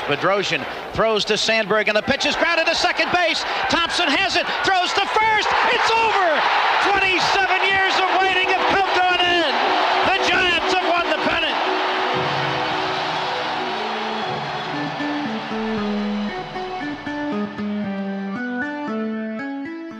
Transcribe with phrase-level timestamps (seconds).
[0.00, 3.44] Bedrosian throws to Sandberg, and the pitch is grounded to second base.
[3.68, 5.48] Thompson has it, throws to first.
[5.72, 6.28] It's over.
[6.90, 9.54] 27 years of waiting have come to an end.
[10.08, 11.58] The Giants have won the pennant.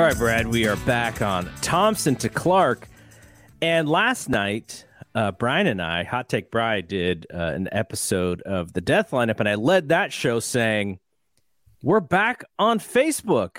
[0.01, 2.89] All right, Brad, we are back on Thompson to Clark.
[3.61, 8.73] And last night, uh, Brian and I, Hot Take Bride, did uh, an episode of
[8.73, 10.99] the Death Lineup, and I led that show saying,
[11.83, 13.59] We're back on Facebook.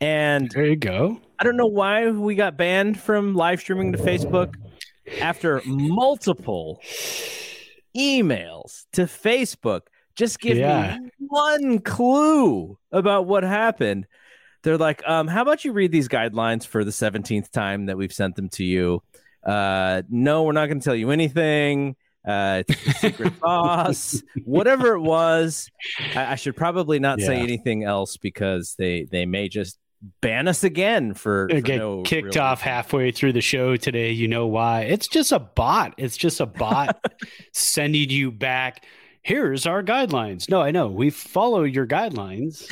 [0.00, 1.20] And there you go.
[1.38, 4.54] I don't know why we got banned from live streaming to Facebook
[5.20, 6.80] after multiple
[7.96, 9.82] emails to Facebook.
[10.14, 10.98] Just give Yeah.
[10.98, 14.06] me one clue about what happened.
[14.62, 18.12] They're like, um, how about you read these guidelines for the 17th time that we've
[18.12, 19.02] sent them to you?
[19.48, 21.96] Uh, no, we're not going to tell you anything.
[22.26, 25.70] Uh, it's a secret sauce, whatever it was.
[26.14, 29.78] I, I should probably not say anything else because they they may just
[30.20, 34.10] ban us again for, for get no kicked real off halfway through the show today.
[34.10, 34.82] You know why?
[34.82, 35.94] It's just a bot.
[35.96, 37.02] It's just a bot
[37.54, 38.84] sending you back.
[39.22, 40.48] Here's our guidelines.
[40.50, 42.68] No, I know we follow your guidelines,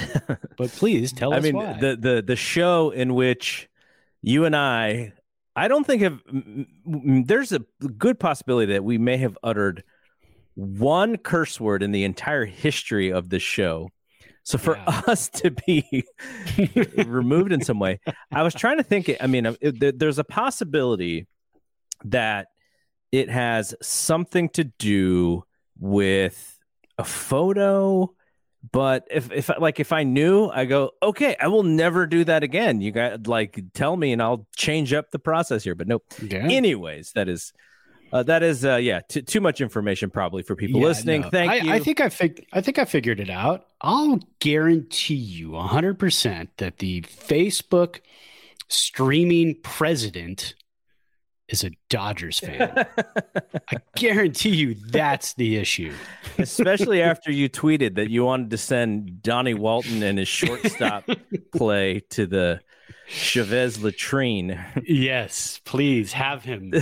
[0.56, 1.78] but please tell I us mean, why.
[1.80, 3.68] the the the show in which
[4.22, 5.12] you and I,
[5.56, 6.20] I don't think have.
[6.84, 7.60] There's a
[7.98, 9.82] good possibility that we may have uttered
[10.54, 13.90] one curse word in the entire history of the show.
[14.42, 15.02] So for Yeah.
[15.06, 16.04] us to be
[17.06, 18.00] removed in some way,
[18.30, 19.10] I was trying to think.
[19.20, 21.26] I mean, it, there's a possibility
[22.04, 22.48] that
[23.10, 25.44] it has something to do
[25.78, 26.58] with
[26.98, 28.14] a photo
[28.72, 32.42] but if if like if I knew, I go, okay, I will never do that
[32.42, 32.80] again.
[32.80, 35.74] You got like tell me, and I'll change up the process here.
[35.74, 36.04] But nope.
[36.22, 36.38] Yeah.
[36.48, 37.52] Anyways, that is
[38.12, 41.20] uh, that is uh, yeah, t- too much information probably for people Yeah, listening.
[41.22, 41.30] no.
[41.30, 41.72] Thank I, you.
[41.72, 43.66] I think I fig- I think I figured it out.
[43.80, 48.00] I'll guarantee you 100% that the Facebook
[48.68, 50.54] streaming president
[51.48, 52.72] is a Dodgers fan.
[53.70, 55.92] I guarantee you that's the issue.
[56.38, 61.04] especially after you tweeted that you wanted to send Donnie Walton and his shortstop
[61.54, 62.60] play to the
[63.08, 64.58] Chavez latrine.
[64.84, 66.72] Yes, please have him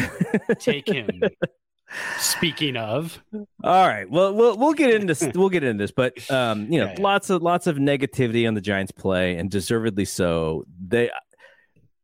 [0.58, 1.22] take him.
[2.18, 3.22] Speaking of,
[3.62, 4.10] All right.
[4.10, 7.02] Well, we'll we'll get into we'll get into this, but um, you know, Yeah, yeah.
[7.02, 10.64] lots of lots of negativity on the Giants play, and deservedly so.
[10.84, 11.10] They,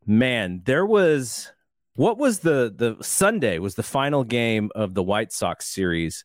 [0.07, 1.51] man, there was
[1.97, 6.25] what was the the Sunday was the final game of the White Sox series.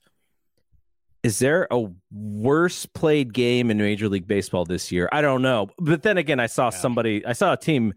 [1.23, 5.09] Is there a worse played game in Major League Baseball this year?
[5.11, 6.69] I don't know, but then again, I saw Yeah.
[6.77, 7.93] somebody, I saw a team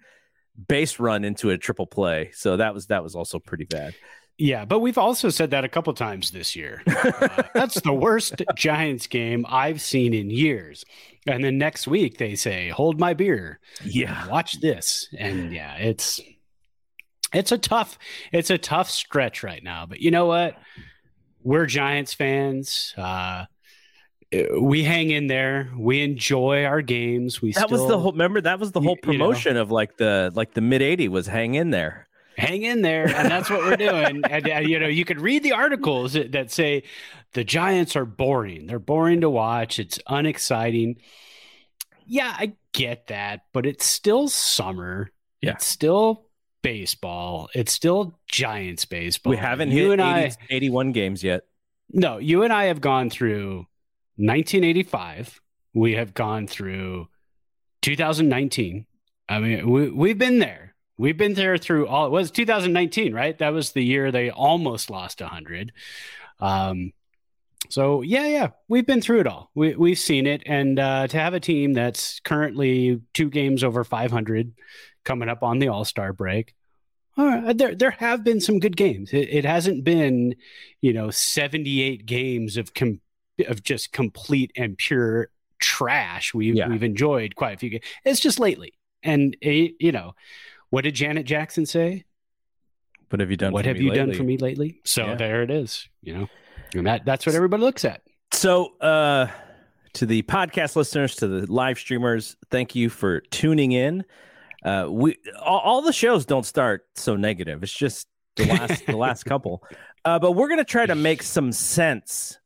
[0.66, 3.94] base run into a triple play, so that was that was also pretty bad.
[4.38, 6.82] yeah, but we've also said that a couple times this year.
[7.20, 10.84] Uh, that's the worst Giants game I've seen in years.
[11.26, 16.20] And then next week they say, "Hold my beer." Yeah, watch this and yeah it's
[17.32, 17.98] it's a tough
[18.32, 20.56] it's a tough stretch right now but you know what?
[21.42, 22.94] We're giants fans.
[22.96, 23.44] Uh
[24.60, 25.72] we hang in there.
[25.76, 27.40] We enjoy our games.
[27.40, 29.24] We that was the whole remember that was the whole you know.
[29.24, 32.08] promotion of like the like the mid 80 was hang in there.
[32.36, 34.22] Hang in there and that's what we're doing.
[34.30, 36.84] And, and, you know you could read the articles that, that say
[37.32, 38.66] the giants are boring.
[38.66, 39.78] They're boring to watch.
[39.78, 40.96] It's unexciting.
[42.06, 45.10] Yeah i get that but it's still summer.
[45.40, 45.52] Yeah.
[45.52, 46.27] it's still
[46.62, 51.44] baseball it's still giants baseball we haven't you hit and 80 i 81 games yet
[51.90, 53.66] no you and i have gone through
[54.16, 55.40] 1985
[55.74, 57.08] we have gone through
[57.82, 58.86] 2019
[59.28, 60.68] i mean we, we've been there
[60.98, 62.06] We've been there through all.
[62.06, 63.38] It was 2019, right?
[63.38, 65.72] That was the year they almost lost 100.
[66.40, 66.92] Um,
[67.68, 69.50] so yeah, yeah, we've been through it all.
[69.54, 73.84] We we've seen it, and uh, to have a team that's currently two games over
[73.84, 74.52] 500,
[75.04, 76.54] coming up on the All Star break,
[77.16, 79.12] uh, there there have been some good games.
[79.12, 80.36] It, it, hasn't been,
[80.80, 83.00] you know, 78 games of com-
[83.46, 86.32] of just complete and pure trash.
[86.32, 86.68] We've yeah.
[86.68, 87.84] we've enjoyed quite a few games.
[88.04, 90.14] It's just lately, and it, you know,
[90.70, 92.04] what did Janet Jackson say?
[93.10, 93.52] What have you done?
[93.52, 94.06] What have you lately?
[94.06, 94.80] done for me lately?
[94.84, 95.14] So yeah.
[95.16, 95.88] there it is.
[96.02, 96.28] You know,
[96.74, 98.02] and that that's what everybody looks at.
[98.32, 99.28] So, uh,
[99.94, 104.04] to the podcast listeners, to the live streamers, thank you for tuning in.
[104.64, 107.62] Uh, we all, all the shows don't start so negative.
[107.62, 108.06] It's just
[108.36, 109.62] the last the last couple.
[110.04, 112.38] Uh, but we're gonna try to make some sense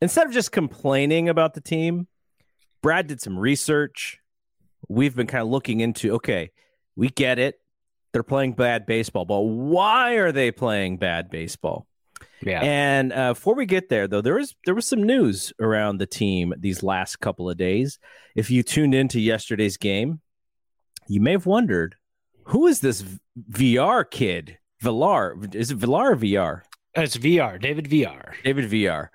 [0.00, 2.06] instead of just complaining about the team.
[2.82, 4.18] Brad did some research.
[4.88, 6.14] We've been kind of looking into.
[6.14, 6.50] Okay,
[6.96, 7.60] we get it.
[8.12, 11.86] They're playing bad baseball, but why are they playing bad baseball?
[12.42, 12.60] Yeah.
[12.62, 16.06] And uh, before we get there, though, there was there was some news around the
[16.06, 17.98] team these last couple of days.
[18.34, 20.20] If you tuned into yesterday's game,
[21.06, 21.96] you may have wondered
[22.44, 23.04] who is this
[23.50, 24.58] VR kid?
[24.80, 26.62] Villar is it Villar or VR?
[26.94, 27.60] It's VR.
[27.60, 28.32] David VR.
[28.42, 29.08] David VR.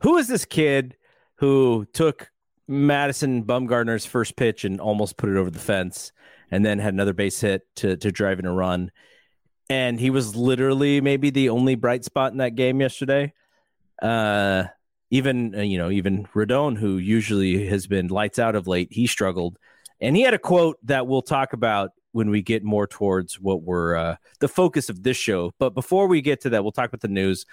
[0.00, 0.96] Who is this kid
[1.36, 2.30] who took
[2.66, 6.12] Madison Bumgarner's first pitch and almost put it over the fence,
[6.50, 8.90] and then had another base hit to to drive in a run?
[9.72, 13.32] And he was literally maybe the only bright spot in that game yesterday.
[14.02, 14.64] Uh,
[15.10, 19.06] even uh, you know, even Rodon, who usually has been lights out of late, he
[19.06, 19.58] struggled,
[19.98, 23.62] and he had a quote that we'll talk about when we get more towards what
[23.62, 25.52] we're uh, the focus of this show.
[25.58, 27.46] But before we get to that, we'll talk about the news.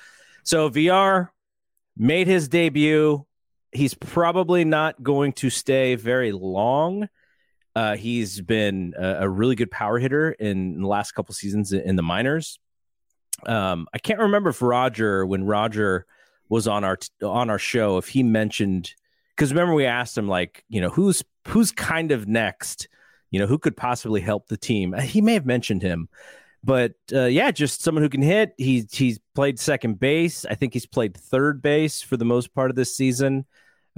[0.43, 1.29] So VR
[1.95, 3.25] made his debut.
[3.71, 7.07] He's probably not going to stay very long.
[7.79, 11.79] Uh, he's been a, a, really good power hitter in the last couple seasons in,
[11.79, 12.59] in the minors.
[13.45, 16.05] Um, I can't remember if Roger, when Roger
[16.49, 18.93] was on our on our show, if he mentioned
[19.33, 22.89] because remember we asked him like, you know, who's who's kind of next,
[23.31, 24.93] you know, who could possibly help the team.
[24.93, 26.09] Uh, he may have mentioned him,
[26.61, 28.51] but uh, yeah, just someone who can hit.
[28.57, 30.43] He's he's played second base.
[30.43, 33.45] I think he's played third base for the most part of this season.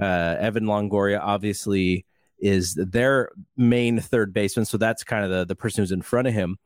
[0.00, 2.06] Uh, Evan Longoria obviously
[2.42, 4.66] is their main third baseman.
[4.66, 6.58] So that's kind of the, the person who's in front of him.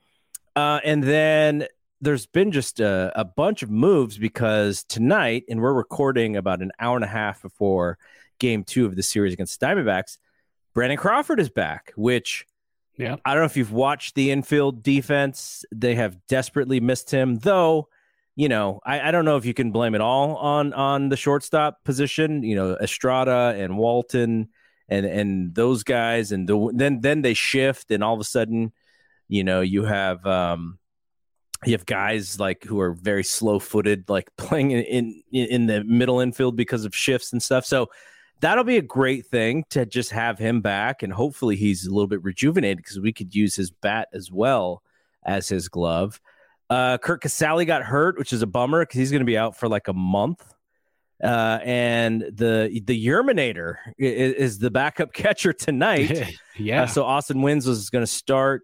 [0.56, 1.66] Uh, and then
[2.00, 6.72] there's been just a, a, bunch of moves because tonight, and we're recording about an
[6.80, 7.98] hour and a half before
[8.38, 10.18] game two of the series against Diamondbacks,
[10.74, 12.46] Brandon Crawford is back, which
[12.96, 13.16] yeah.
[13.24, 15.64] I don't know if you've watched the infield defense.
[15.72, 17.88] They have desperately missed him, though.
[18.34, 21.16] You know, I, I don't know if you can blame it all on on the
[21.16, 22.42] shortstop position.
[22.42, 24.48] You know, Estrada and Walton
[24.88, 28.72] and and those guys, and the, then then they shift, and all of a sudden,
[29.28, 30.78] you know, you have um,
[31.64, 35.84] you have guys like who are very slow footed, like playing in, in in the
[35.84, 37.64] middle infield because of shifts and stuff.
[37.64, 37.90] So
[38.40, 42.08] that'll be a great thing to just have him back, and hopefully he's a little
[42.08, 44.82] bit rejuvenated because we could use his bat as well
[45.24, 46.20] as his glove.
[46.68, 49.56] Uh, Curt Casali got hurt, which is a bummer because he's going to be out
[49.56, 50.42] for like a month.
[51.22, 56.36] Uh, and the the Yerminator is, is, the backup catcher tonight.
[56.58, 56.82] yeah.
[56.82, 58.62] Uh, so Austin Wynns was going to start,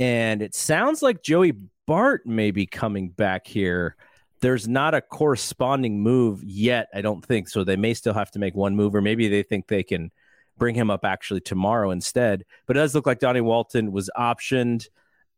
[0.00, 1.52] and it sounds like Joey
[1.86, 3.94] Bart may be coming back here.
[4.40, 7.48] There's not a corresponding move yet, I don't think.
[7.48, 10.10] So they may still have to make one move, or maybe they think they can
[10.58, 12.44] bring him up actually tomorrow instead.
[12.66, 14.88] But it does look like Donnie Walton was optioned.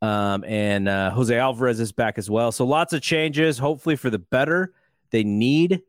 [0.02, 2.52] Um, and uh, Jose Alvarez is back as well.
[2.52, 4.72] So lots of changes, hopefully for the better.
[5.10, 5.82] They need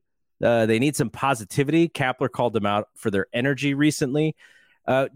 [0.44, 1.90] uh, they need some positivity.
[1.90, 4.36] Kapler called them out for their energy recently.
[4.86, 5.08] Uh,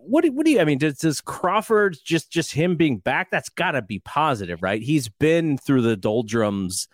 [0.00, 0.60] what do, what do you?
[0.60, 3.30] I mean, does, does Crawford just just him being back?
[3.30, 4.82] That's got to be positive, right?
[4.82, 6.88] He's been through the doldrums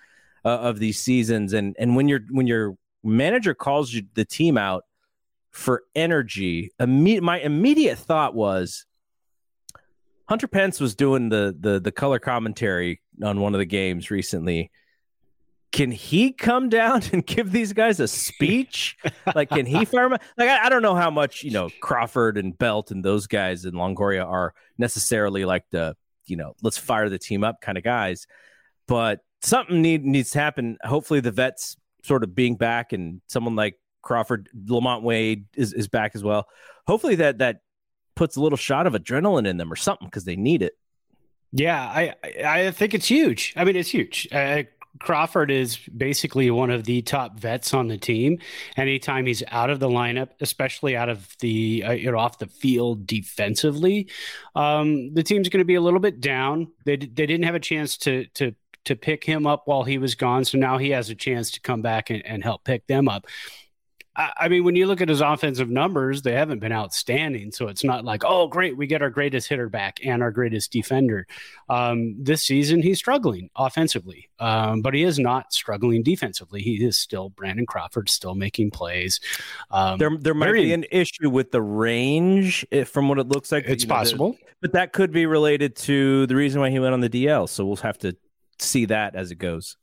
[0.44, 4.58] uh, of these seasons, and and when your when your manager calls you the team
[4.58, 4.84] out
[5.50, 8.84] for energy, imme- my immediate thought was
[10.28, 14.70] Hunter Pence was doing the the the color commentary on one of the games recently
[15.72, 18.96] can he come down and give these guys a speech?
[19.34, 22.56] like, can he fire Like, I, I, don't know how much you know Crawford and
[22.56, 25.96] Belt and those guys in Longoria are necessarily like the
[26.26, 28.26] you know let's fire the team up kind of guys,
[28.88, 30.78] but something need, needs to happen.
[30.82, 35.88] Hopefully, the vets sort of being back and someone like Crawford, LaMonte Wade is, is
[35.88, 36.46] back as well.
[36.86, 37.60] Hopefully, that that
[38.14, 40.74] puts a little shot of adrenaline in them or something because they need it.
[41.52, 43.54] Yeah, I I think it's huge.
[43.56, 44.28] I mean, it's huge.
[45.00, 48.38] Crawford is basically one of the top vets on the team.
[48.76, 52.46] Anytime he's out of the lineup, especially out of the uh, you know off the
[52.46, 54.08] field defensively,
[54.54, 56.72] um, the team's going to be a little bit down.
[56.84, 60.14] They they didn't have a chance to to to pick him up while he was
[60.14, 63.08] gone, so now he has a chance to come back and, and help pick them
[63.08, 63.26] up.
[64.16, 67.52] I mean, when you look at his offensive numbers, they haven't been outstanding.
[67.52, 70.72] So it's not like, oh, great, we get our greatest hitter back and our greatest
[70.72, 71.26] defender.
[71.68, 76.62] Um, this season, he's struggling offensively, um, but he is not struggling defensively.
[76.62, 79.20] He is still Brandon Crawford, still making plays.
[79.70, 83.52] Um, there, there might be an issue with the range, if, from what it looks
[83.52, 83.66] like.
[83.66, 87.00] It's possible, know, but that could be related to the reason why he went on
[87.00, 87.48] the DL.
[87.48, 88.16] So we'll have to
[88.58, 89.76] see that as it goes.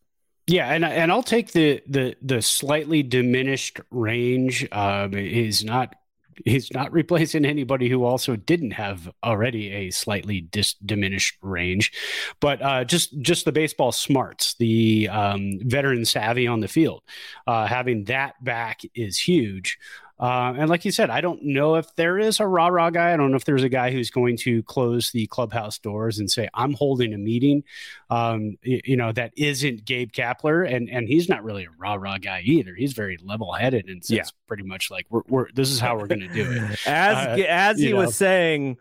[0.47, 4.67] Yeah, and and I'll take the the the slightly diminished range.
[4.71, 5.95] Um, is not
[6.43, 11.93] he's not replacing anybody who also didn't have already a slightly dis- diminished range,
[12.41, 17.03] but uh, just just the baseball smarts, the um, veteran savvy on the field,
[17.47, 19.77] uh, having that back is huge.
[20.19, 23.13] Uh, and like you said, I don't know if there is a rah rah guy.
[23.13, 26.29] I don't know if there's a guy who's going to close the clubhouse doors and
[26.29, 27.63] say, "I'm holding a meeting."
[28.09, 31.95] Um, you, you, know, that isn't Gabe Kapler, and and he's not really a rah
[31.95, 32.75] rah guy either.
[32.75, 34.23] He's very level headed and says yeah.
[34.47, 37.43] pretty much like, "We're, we're this is how we're going to do it." as uh,
[37.49, 37.97] as he know.
[37.97, 38.77] was saying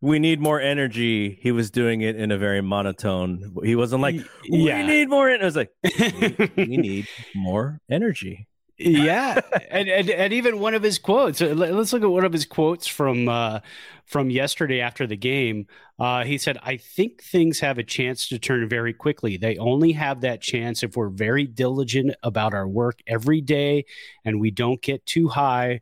[0.00, 1.38] we need more energy.
[1.42, 3.56] He was doing it in a very monotone.
[3.64, 4.14] He wasn't like,
[4.48, 4.86] we yeah.
[4.86, 5.28] need more.
[5.28, 8.47] It was like, we, we need more energy
[8.78, 11.42] yeah, and, and and even one of his quotes.
[11.42, 13.60] Uh, let's look at one of his quotes from uh,
[14.06, 15.66] from yesterday after the game.
[15.98, 19.36] Uh, he said, "I think things have a chance to turn very quickly.
[19.36, 23.84] They only have that chance if we're very diligent about our work every day,
[24.24, 25.80] and we don't get too high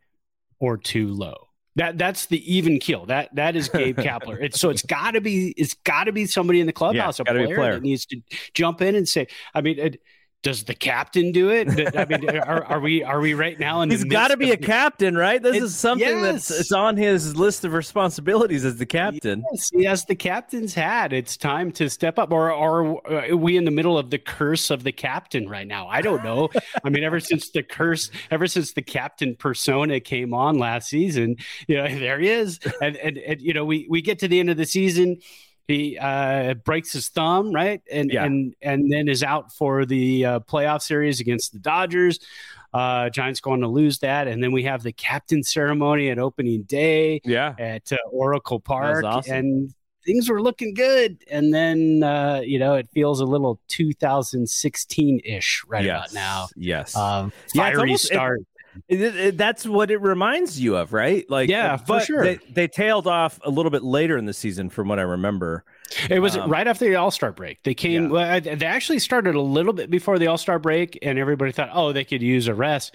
[0.58, 3.04] or too low." That that's the even keel.
[3.04, 4.38] That that is Gabe Kapler.
[4.40, 7.24] It's so it's got to be it's got to be somebody in the clubhouse, yeah,
[7.28, 8.22] a, player a, player that needs to
[8.54, 9.26] jump in and say.
[9.54, 9.78] I mean.
[9.78, 10.00] It,
[10.46, 11.96] does the captain do it?
[11.96, 13.90] I mean, are, are we are we right now in?
[13.90, 15.42] He's got to be a captain, right?
[15.42, 16.46] This is something yes.
[16.46, 19.42] that's it's on his list of responsibilities as the captain.
[19.52, 21.12] Yes, has the captain's hat.
[21.12, 22.30] It's time to step up.
[22.30, 25.66] Or, or uh, are we in the middle of the curse of the captain right
[25.66, 25.88] now?
[25.88, 26.48] I don't know.
[26.84, 31.36] I mean, ever since the curse, ever since the captain persona came on last season,
[31.66, 34.38] you know, there he is, and and, and you know, we we get to the
[34.38, 35.18] end of the season
[35.66, 38.24] he uh, breaks his thumb, right, and yeah.
[38.24, 42.20] and and then is out for the uh, playoff series against the Dodgers.
[42.72, 46.62] Uh, Giants going to lose that, and then we have the captain ceremony at opening
[46.62, 47.20] day.
[47.24, 47.54] Yeah.
[47.58, 49.34] at uh, Oracle Park, awesome.
[49.34, 49.74] and
[50.06, 51.22] things were looking good.
[51.30, 56.12] And then uh, you know it feels a little 2016 ish right yes.
[56.12, 56.46] about now.
[56.56, 58.40] Yes, um, fiery yeah, almost, start.
[58.40, 58.46] It,
[58.88, 61.28] it, it, that's what it reminds you of, right?
[61.30, 62.22] Like, yeah, for sure.
[62.22, 65.64] They, they, tailed off a little bit later in the season, from what I remember.
[66.10, 67.62] It was um, right after the All Star break.
[67.62, 68.10] They came.
[68.12, 68.40] Yeah.
[68.40, 71.92] They actually started a little bit before the All Star break, and everybody thought, oh,
[71.92, 72.94] they could use a rest.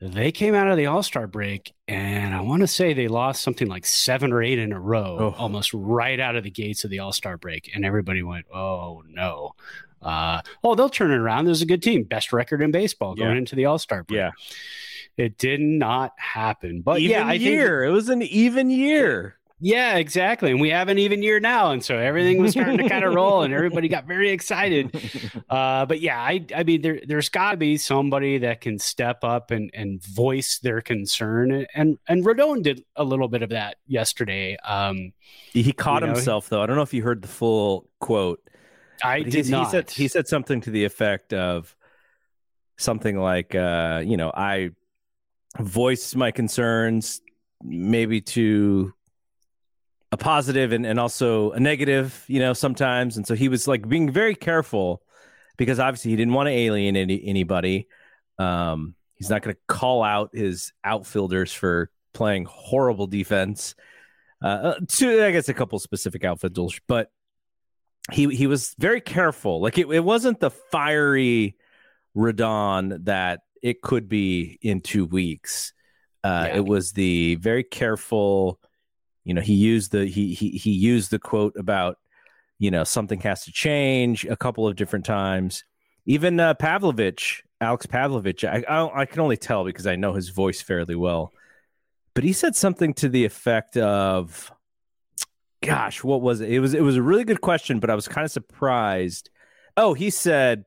[0.00, 3.42] They came out of the All Star break, and I want to say they lost
[3.42, 5.34] something like seven or eight in a row, oh.
[5.38, 9.02] almost right out of the gates of the All Star break, and everybody went, "Oh
[9.08, 9.54] no."
[10.02, 11.46] Uh, oh, they'll turn it around.
[11.46, 13.38] There's a good team, best record in baseball going yeah.
[13.38, 14.18] into the All Star break.
[14.18, 14.30] Yeah.
[15.16, 16.82] It did not happen.
[16.82, 17.80] But even yeah, I year.
[17.80, 19.36] Think, it was an even year.
[19.58, 20.50] Yeah, exactly.
[20.50, 21.70] And we have an even year now.
[21.70, 24.94] And so everything was starting to kind of roll and everybody got very excited.
[25.48, 29.22] Uh, but yeah, I, I mean, there, there's got to be somebody that can step
[29.22, 31.66] up and, and voice their concern.
[31.72, 34.56] And, and Rodon did a little bit of that yesterday.
[34.64, 35.12] Um,
[35.52, 36.62] he caught know, himself, though.
[36.62, 38.40] I don't know if you heard the full quote.
[39.04, 39.66] I did not.
[39.66, 41.76] He said, he said something to the effect of
[42.76, 44.70] something like, uh, you know, I
[45.60, 47.20] voice my concerns
[47.62, 48.92] maybe to
[50.12, 53.16] a positive and, and also a negative, you know, sometimes.
[53.16, 55.02] And so he was like being very careful
[55.56, 57.88] because obviously he didn't want to alienate any, anybody.
[58.38, 63.74] Um, he's not going to call out his outfielders for playing horrible defense.
[64.42, 67.10] Uh, uh, to I guess a couple specific outfielders, but
[68.12, 69.62] he he was very careful.
[69.62, 71.56] Like it, it wasn't the fiery
[72.14, 75.72] Rodon that it could be in two weeks.
[76.22, 76.56] Uh, yeah.
[76.58, 78.60] It was the very careful.
[79.24, 81.98] You know, he used the he he he used the quote about
[82.60, 85.64] you know something has to change a couple of different times.
[86.04, 90.28] Even uh, Pavlovic, Alex Pavlovic, I, I, I can only tell because I know his
[90.28, 91.32] voice fairly well,
[92.14, 94.52] but he said something to the effect of,
[95.60, 96.50] "Gosh, what was it?
[96.52, 99.28] It was it was a really good question, but I was kind of surprised."
[99.76, 100.66] Oh, he said,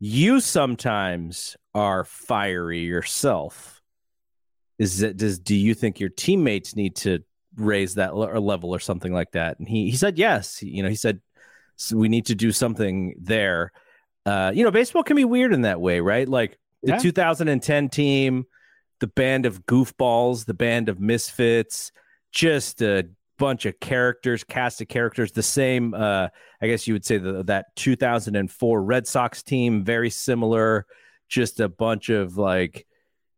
[0.00, 3.82] "You sometimes are fiery yourself
[4.78, 7.20] is that does do you think your teammates need to
[7.56, 10.96] raise that level or something like that and he he said yes you know he
[10.96, 11.20] said
[11.76, 13.72] so we need to do something there
[14.26, 16.28] uh, you know, baseball can be weird in that way, right?
[16.28, 16.98] Like the Yeah.
[16.98, 18.46] 2010 team,
[19.00, 21.92] the band of goofballs, the band of misfits,
[22.32, 25.32] just a bunch of characters, cast of characters.
[25.32, 26.28] The same, uh,
[26.60, 30.86] I guess you would say the, that 2004 Red Sox team, very similar,
[31.28, 32.86] just a bunch of like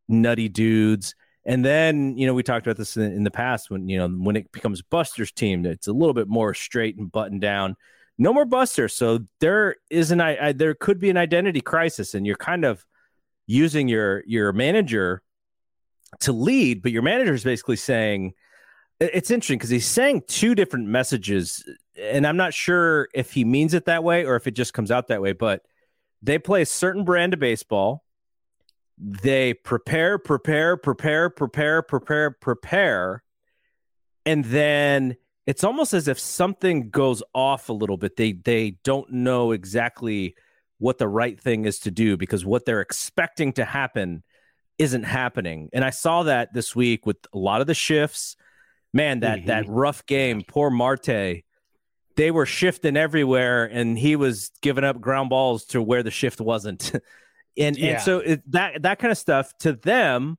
[0.09, 1.15] nutty dudes.
[1.45, 4.09] And then, you know, we talked about this in, in the past when, you know,
[4.09, 7.77] when it becomes Buster's team, it's a little bit more straight and buttoned down.
[8.19, 8.89] No more Buster.
[8.89, 12.65] So there is an, I, I, there could be an identity crisis and you're kind
[12.65, 12.85] of
[13.47, 15.23] using your, your manager
[16.21, 18.33] to lead, but your manager is basically saying,
[18.99, 21.63] it's interesting because he's saying two different messages
[22.01, 24.91] and I'm not sure if he means it that way or if it just comes
[24.91, 25.63] out that way, but
[26.27, 28.03] they play a certain brand of baseball
[28.99, 33.23] they prepare, prepare, prepare, prepare, prepare, prepare.
[34.25, 35.17] And then
[35.47, 38.17] it's almost as if something goes off a little bit.
[38.17, 40.35] They they don't know exactly
[40.79, 44.23] what the right thing is to do because what they're expecting to happen
[44.79, 45.69] isn't happening.
[45.73, 48.37] And I saw that this week with a lot of the shifts.
[48.93, 49.47] Man, that Mhm.
[49.47, 51.45] that rough game, poor Marte.
[52.17, 56.41] They were shifting everywhere and he was giving up ground balls to where the shift
[56.41, 56.93] wasn't.
[57.59, 57.93] and Yeah.
[57.93, 60.37] and so it, that that kind of stuff to them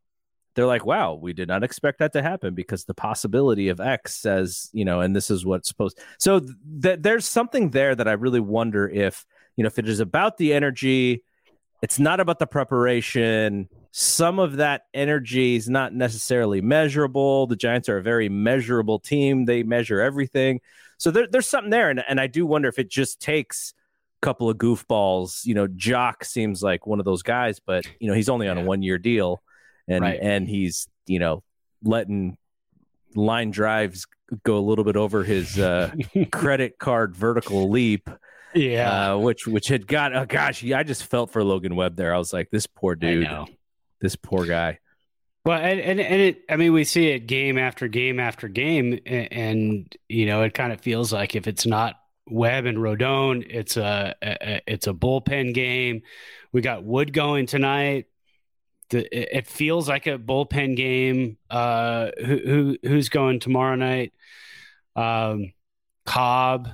[0.56, 4.16] they're like wow we did not expect that to happen because the possibility of x
[4.16, 8.14] says you know and this is what's supposed so th- there's something there that i
[8.14, 11.24] really wonder if you know if it is about the energy
[11.82, 17.88] it's not about the preparation some of that energy is not necessarily measurable the giants
[17.90, 20.60] are a very measurable team they measure everything
[20.98, 23.74] so there, there's something there and, and i do wonder if it just takes
[24.22, 25.46] a couple of goofballs.
[25.46, 28.58] You know, Joc seems like one of those guys, but you know, he's only on
[28.58, 29.44] a one year deal
[29.88, 30.18] and Right.
[30.20, 31.44] and he's, you know,
[31.84, 32.36] letting
[33.16, 34.08] line drives
[34.44, 35.94] go a little bit over his uh
[36.32, 38.10] credit card vertical leap.
[38.56, 39.12] yeah.
[39.14, 42.12] Uh which which had got oh gosh, I just felt for Logan Webb there.
[42.12, 43.24] I was like, this poor I dude.
[43.26, 43.46] know.
[44.02, 44.80] This poor guy.
[45.48, 49.00] Well, and, and and it, I mean, we see it game after game after game,
[49.06, 51.96] and, and you know, it kind of feels like if it's not
[52.30, 56.02] Webb and Rodon, it's a, a it's a bullpen game.
[56.52, 58.08] We got Wood going tonight.
[58.90, 61.38] The, it feels like a bullpen game.
[61.50, 64.12] Uh, who, who who's going tomorrow night?
[64.98, 65.54] Um,
[66.06, 66.68] Cobb,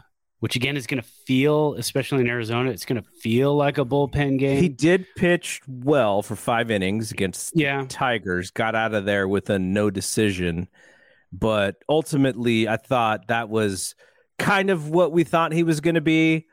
[0.44, 3.86] which again is going to feel, especially in Arizona, it's going to feel like a
[3.86, 4.62] bullpen game.
[4.62, 9.50] He did pitch well for five innings against yeah, Tigers, got out of there with
[9.50, 10.68] a no decision.
[11.32, 13.96] But ultimately, I thought that was
[14.38, 16.48] kind of what we thought he was going to be.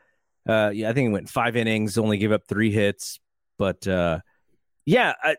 [0.47, 3.19] Uh, yeah, I think he went five innings, only gave up three hits.
[3.57, 4.19] But uh,
[4.85, 5.35] yeah, I,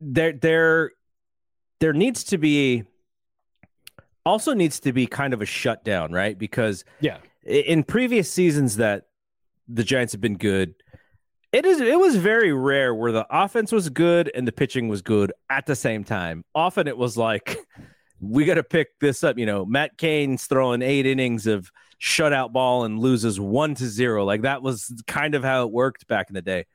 [0.00, 0.90] there, there,
[1.78, 2.82] there needs to be
[4.26, 6.36] also needs to be kind of a shutdown, right?
[6.36, 9.04] Because yeah, in previous seasons that
[9.68, 10.74] the Giants have been good,
[11.52, 15.02] it is it was very rare where the offense was good and the pitching was
[15.02, 16.44] good at the same time.
[16.54, 17.58] Often it was like
[18.20, 19.38] we got to pick this up.
[19.38, 24.24] You know, Matt Cain's throwing eight innings of shutout ball and loses one to zero.
[24.24, 26.66] Like that was kind of how it worked back in the day.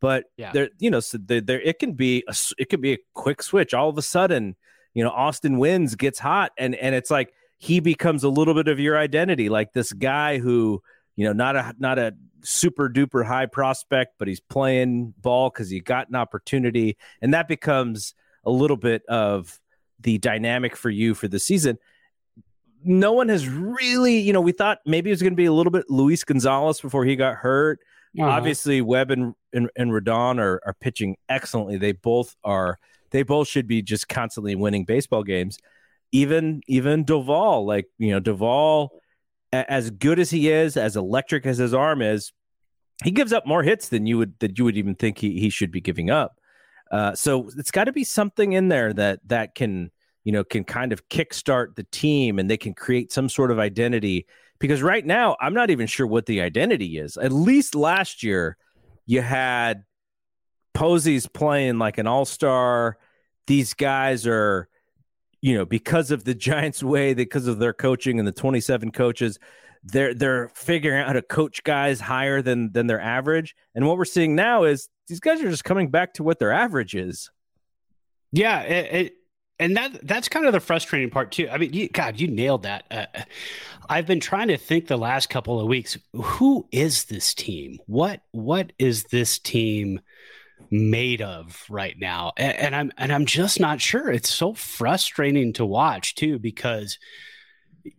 [0.00, 0.52] But Yeah.
[0.52, 3.42] there, you know, so there, there it can be a it can be a quick
[3.42, 3.74] switch.
[3.74, 4.54] All of a sudden,
[4.94, 8.68] you know, Austin Wynns, gets hot, and and it's like he becomes a little bit
[8.68, 10.82] of your identity, like this guy who
[11.16, 15.68] you know not a not a super duper high prospect, but he's playing ball because
[15.68, 19.60] he got an opportunity, and that becomes a little bit of
[20.00, 21.78] the dynamic for you for the season.
[22.84, 25.52] No one has really, you know, we thought maybe it was going to be a
[25.52, 27.80] little bit Luis Gonzalez before he got hurt.
[28.18, 28.28] Uh-huh.
[28.28, 31.76] Obviously, Webb and, and, and Rodon are, are pitching excellently.
[31.76, 32.78] They both are.
[33.10, 35.58] They both should be just constantly winning baseball games.
[36.12, 38.88] Even even Doval, like you know, Doval,
[39.52, 42.32] a- as good as he is, as electric as his arm is,
[43.04, 45.50] he gives up more hits than you would that you would even think he, he
[45.50, 46.38] should be giving up.
[46.90, 49.90] Uh, so it's got to be something in there that that can
[50.24, 53.58] you know can kind of kickstart the team and they can create some sort of
[53.58, 54.26] identity
[54.58, 57.16] because right now I'm not even sure what the identity is.
[57.16, 58.56] At least last year,
[59.06, 59.84] you had
[60.74, 62.98] Posey's playing like an all star.
[63.46, 64.68] These guys are,
[65.40, 69.38] you know, because of the Giants' way, because of their coaching and the 27 coaches,
[69.84, 73.54] they're they're figuring out how to coach guys higher than than their average.
[73.74, 76.52] And what we're seeing now is these guys are just coming back to what their
[76.52, 77.30] average is.
[78.32, 79.12] Yeah, it, it,
[79.58, 81.48] and that that's kind of the frustrating part too.
[81.48, 82.84] I mean, you, God, you nailed that.
[82.90, 83.06] Uh,
[83.88, 85.96] I've been trying to think the last couple of weeks.
[86.12, 87.78] Who is this team?
[87.86, 90.00] What what is this team
[90.70, 92.32] made of right now?
[92.36, 94.10] And, and I'm and I'm just not sure.
[94.10, 96.98] It's so frustrating to watch too because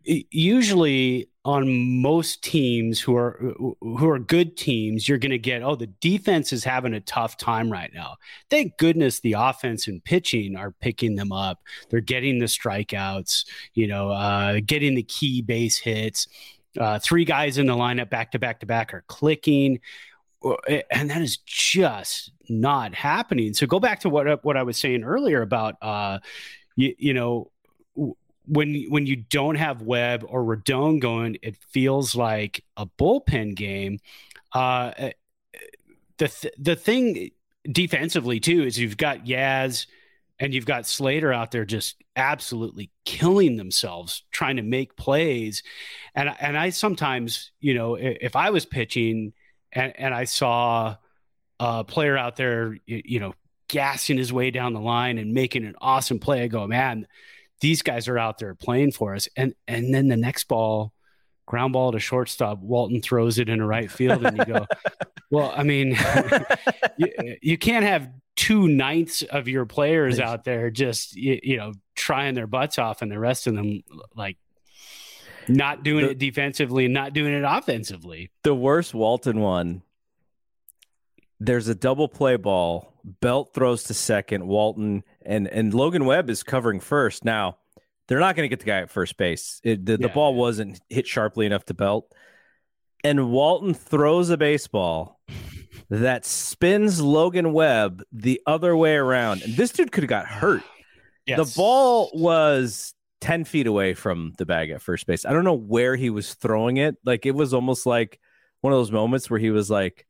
[0.05, 5.75] usually on most teams who are who are good teams, you're going to get oh
[5.75, 8.17] the defense is having a tough time right now.
[8.49, 11.59] Thank goodness the offense and pitching are picking them up.
[11.89, 16.27] They're getting the strikeouts, you know, uh, getting the key base hits.
[16.79, 19.79] Uh, three guys in the lineup back to back to back are clicking,
[20.89, 23.53] and that is just not happening.
[23.53, 26.19] So go back to what what I was saying earlier about uh,
[26.75, 27.51] you, you know
[28.49, 33.99] when when you don't have Webb or Rodon going, it feels like a bullpen game.
[34.53, 35.11] Uh, eh,
[36.17, 37.31] the th- the thing
[37.71, 39.85] defensively too is you've got Yaz
[40.39, 45.63] and you've got Slater out there just absolutely killing themselves trying to make plays,
[46.15, 49.33] and and I sometimes you know if I was pitching
[49.71, 50.95] and and I saw
[51.59, 53.33] a player out there you, you know
[53.67, 57.05] gassing his way down the line and making an awesome play, I go man
[57.61, 59.27] these guys are out there playing for us.
[59.35, 60.93] And and then the next ball,
[61.45, 64.65] ground ball to shortstop, Walton throws it in the right field, and you go,
[65.31, 65.97] well, I mean,
[66.97, 71.73] you, you, can't have two ninths of your players out there just you, you, know
[71.95, 73.81] trying their butts off, and the rest of them
[74.15, 74.37] like
[75.49, 78.31] not doing the, it defensively and not doing it offensively.
[78.43, 79.83] The worst Walton one.
[81.39, 82.93] There's a double play ball.
[83.21, 84.47] Belt throws to second.
[84.47, 87.23] Walton and and Logan Webb is covering first.
[87.23, 87.57] Now
[88.07, 89.61] they're not going to get the guy at first base.
[89.63, 90.39] It, the, yeah, the ball yeah.
[90.39, 92.13] wasn't hit sharply enough to Belt,
[93.03, 95.21] and Walton throws a baseball
[95.89, 100.63] that spins Logan Webb the other way around, and this dude could have got hurt.
[101.25, 101.53] Yes.
[101.53, 105.25] The ball was 10 feet away from the bag at first base.
[105.25, 106.95] I don't know where he was throwing it.
[107.03, 108.19] Like it was almost like
[108.61, 110.05] one of those moments where he was like,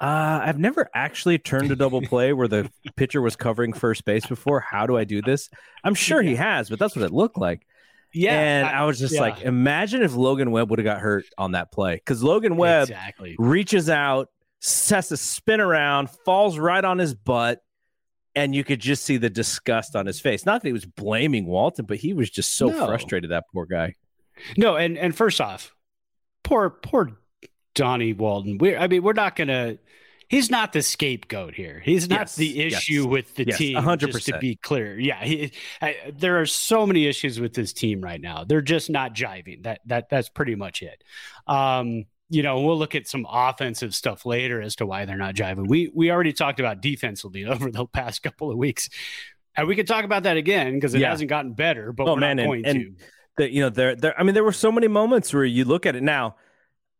[0.00, 4.26] uh, I've never actually turned a double play where the pitcher was covering first base
[4.26, 4.60] before.
[4.60, 5.50] How do I do this?
[5.82, 7.66] I'm sure he has, but that's what it looked like.
[8.14, 8.38] Yeah.
[8.38, 9.20] And I, I was just yeah.
[9.20, 11.96] like, imagine if Logan Webb would have got hurt on that play.
[11.96, 13.36] Because Logan Webb exactly.
[13.38, 14.30] reaches out,
[14.88, 17.60] has to spin around, falls right on his butt,
[18.38, 20.46] and you could just see the disgust on his face.
[20.46, 22.86] Not that he was blaming Walton, but he was just so no.
[22.86, 23.94] frustrated, that poor guy.
[24.56, 25.74] No, and and first off,
[26.44, 27.18] poor poor
[27.74, 28.58] Donnie Walton.
[28.58, 29.78] We I mean, we're not gonna
[30.28, 31.82] he's not the scapegoat here.
[31.84, 33.76] He's not yes, the issue yes, with the yes, team.
[33.76, 33.98] 100%.
[33.98, 38.00] Just to be clear, yeah, he, I, there are so many issues with this team
[38.00, 38.44] right now.
[38.44, 39.64] They're just not jiving.
[39.64, 41.02] That that that's pretty much it.
[41.46, 45.34] Um, you know, we'll look at some offensive stuff later as to why they're not
[45.34, 45.66] jiving.
[45.66, 48.88] We we already talked about defensively over the past couple of weeks,
[49.56, 51.10] and we could talk about that again because it yeah.
[51.10, 51.92] hasn't gotten better.
[51.92, 52.86] But oh, we're man, not going and, to.
[52.86, 52.96] And
[53.38, 54.18] the, you know, there there.
[54.18, 56.36] I mean, there were so many moments where you look at it now.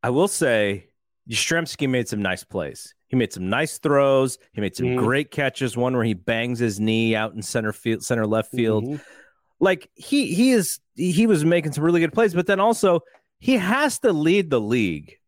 [0.02, 0.88] I will say,
[1.28, 2.94] Yastrzemski made some nice plays.
[3.08, 4.38] He made some nice throws.
[4.52, 5.04] He made some mm-hmm.
[5.04, 5.76] great catches.
[5.76, 8.84] One where he bangs his knee out in center field, center left field.
[8.84, 9.02] Mm-hmm.
[9.60, 13.00] Like he he is he was making some really good plays, but then also
[13.38, 15.18] he has to lead the league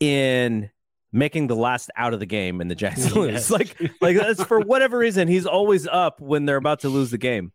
[0.00, 0.70] in
[1.12, 3.50] making the last out of the game in the Giants yes.
[3.50, 7.18] like like that's for whatever reason he's always up when they're about to lose the
[7.18, 7.52] game.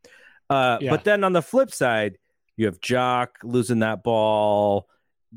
[0.50, 0.90] Uh, yeah.
[0.90, 2.18] But then on the flip side,
[2.58, 4.88] you have Joc losing that ball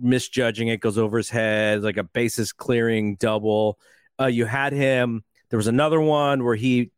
[0.01, 3.79] misjudging it, goes over his head, like a bases clearing double.
[4.21, 5.25] Uh, you had him.
[5.51, 6.91] There was another one where he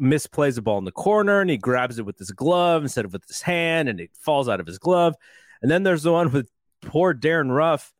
[0.00, 3.12] misplays the ball in the corner and he grabs it with his glove instead of
[3.12, 5.14] with his hand and it falls out of his glove.
[5.60, 6.50] And then there's the one with
[6.82, 7.92] poor Darin Ruf,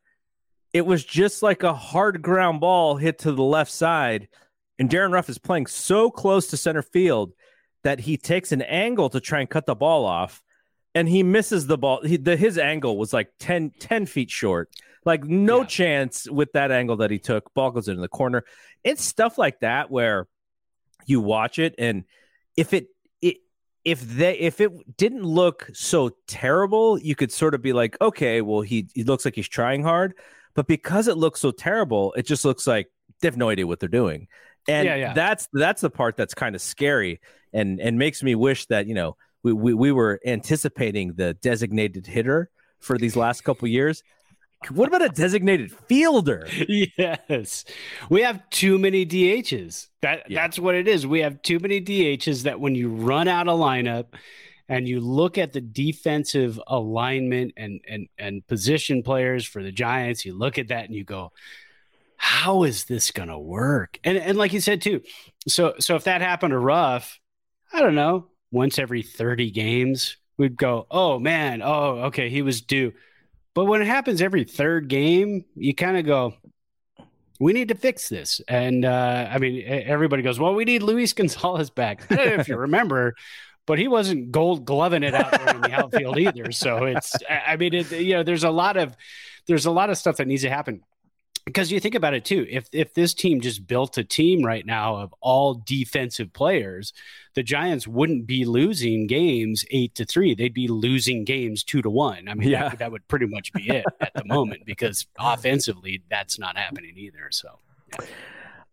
[0.73, 4.27] It was just like a hard ground ball hit to the left side.
[4.79, 7.33] And Darin Ruf is playing so close to center field
[7.83, 10.41] that he takes an angle to try and cut the ball off
[10.95, 12.01] and he misses the ball.
[12.03, 14.69] He, the, his angle was like 10, 10 feet short.
[15.05, 15.65] Like no yeah.
[15.65, 17.53] chance with that angle that he took.
[17.53, 18.45] Ball goes into the corner.
[18.83, 20.27] It's stuff like that where
[21.05, 22.05] you watch it, and
[22.55, 22.92] if it, it
[23.85, 28.41] if they if it didn't look so terrible, you could sort of be like, okay,
[28.41, 30.13] well he he looks like he's trying hard,
[30.53, 32.89] but because it looks so terrible, it just looks like
[33.21, 34.27] they have no idea what they're doing,
[34.67, 35.13] and yeah, yeah.
[35.13, 37.19] that's that's the part that's kind of scary
[37.53, 42.07] and and makes me wish that you know we, we, we were anticipating the designated
[42.07, 44.03] hitter for these last couple years.
[44.71, 46.47] What about a designated fielder?
[46.67, 47.65] Yes.
[48.09, 49.87] We have too many DHs.
[50.01, 50.41] That yeah.
[50.41, 51.05] that's what it is.
[51.05, 54.13] We have too many DHs that when you run out of lineup
[54.69, 60.25] and you look at the defensive alignment and and and position players for the Giants,
[60.25, 61.31] you look at that and you go,
[62.17, 63.99] how is this gonna work?
[64.03, 65.01] And and like you said too,
[65.47, 67.19] so so if that happened to Ruf,
[67.71, 72.61] I don't know once every 30 games, we'd go, oh man, oh, okay, he was
[72.61, 72.93] due.
[73.53, 76.33] But when it happens every third game, you kind of go,
[77.39, 78.41] we need to fix this.
[78.47, 82.05] And uh, I mean, everybody goes, well, we need Luis Gonzalez back.
[82.09, 83.15] if you remember,
[83.65, 86.51] but he wasn't gold gloving it out there in the outfield either.
[86.51, 88.95] So it's, I mean, it, you know, there's a lot of,
[89.47, 90.81] there's a lot of stuff that needs to happen
[91.45, 94.65] because you think about it too if if this team just built a team right
[94.65, 96.93] now of all defensive players
[97.35, 101.89] the giants wouldn't be losing games 8 to 3 they'd be losing games 2 to
[101.89, 102.69] 1 i mean yeah.
[102.69, 106.93] that, that would pretty much be it at the moment because offensively that's not happening
[106.97, 107.59] either so
[107.91, 108.05] yeah.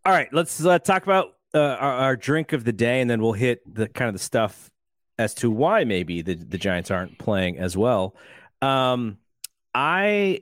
[0.05, 3.21] all right let's uh, talk about uh, our, our, drink of the day and then
[3.21, 4.71] we'll hit the kind of the stuff
[5.19, 8.15] as to why maybe the, the giants aren't playing as well
[8.63, 9.19] um
[9.75, 10.41] i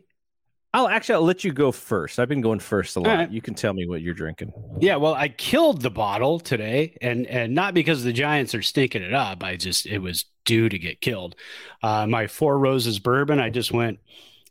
[0.74, 2.18] I'll actually I'll let you go first.
[2.18, 3.18] I've been going first a lot.
[3.18, 3.30] Right.
[3.30, 4.52] You can tell me what you're drinking.
[4.80, 9.02] Yeah, well, I killed the bottle today, and and not because the Giants are stinking
[9.02, 9.42] it up.
[9.42, 11.36] I just it was due to get killed.
[11.82, 13.40] Uh, my Four Roses bourbon.
[13.40, 13.98] I just went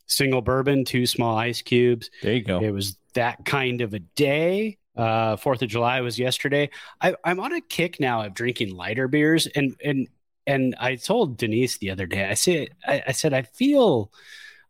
[0.07, 2.09] single bourbon, two small ice cubes.
[2.23, 2.61] There you go.
[2.61, 4.77] It was that kind of a day.
[4.95, 6.71] Uh, Fourth of July was yesterday.
[6.99, 10.07] I, I'm on a kick now of drinking lighter beers, and and
[10.47, 12.27] and I told Denise the other day.
[12.27, 14.11] I said I, I said I feel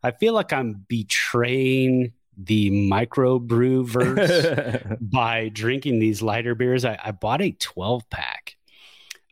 [0.08, 6.86] I feel like I'm betraying the microbrew verse by drinking these lighter beers.
[6.86, 8.56] I, I bought a 12 pack.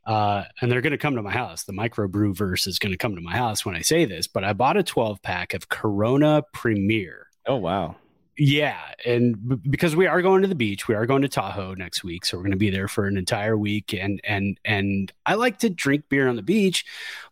[0.05, 1.65] Uh, and they're going to come to my house.
[1.65, 4.45] The microbrew verse is going to come to my house when I say this, but
[4.45, 7.27] I bought a 12 pack of Corona Premier.
[7.47, 7.97] Oh, wow.
[8.37, 8.79] Yeah.
[9.07, 12.05] And b- because we are going to the beach, we are going to Tahoe next
[12.05, 12.27] week.
[12.27, 13.95] So we're going to be there for an entire week.
[13.95, 16.85] And, and, and I like to drink beer on the beach,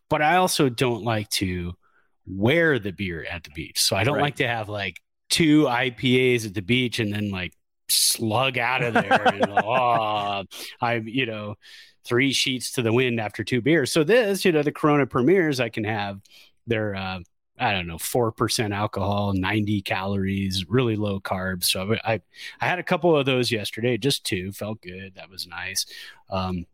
[0.08, 1.76] but I also don't like to
[2.26, 3.80] wear the beer at the beach.
[3.80, 4.22] So I don't right.
[4.22, 7.52] like to have like two IPAs at the beach and then like
[7.88, 9.26] slug out of there.
[9.28, 10.44] and, oh,
[10.80, 11.56] I'm, you know,
[12.04, 13.92] three sheets to the wind after two beers.
[13.92, 16.20] So this, you know, the Corona Premiers, I can have
[16.66, 17.20] their, uh,
[17.58, 21.64] I don't know, four percent alcohol, ninety calories, really low carbs.
[21.64, 22.20] So I,
[22.60, 25.14] I had a couple of those yesterday, just two, felt good.
[25.14, 25.86] That was nice.
[26.30, 26.66] Um,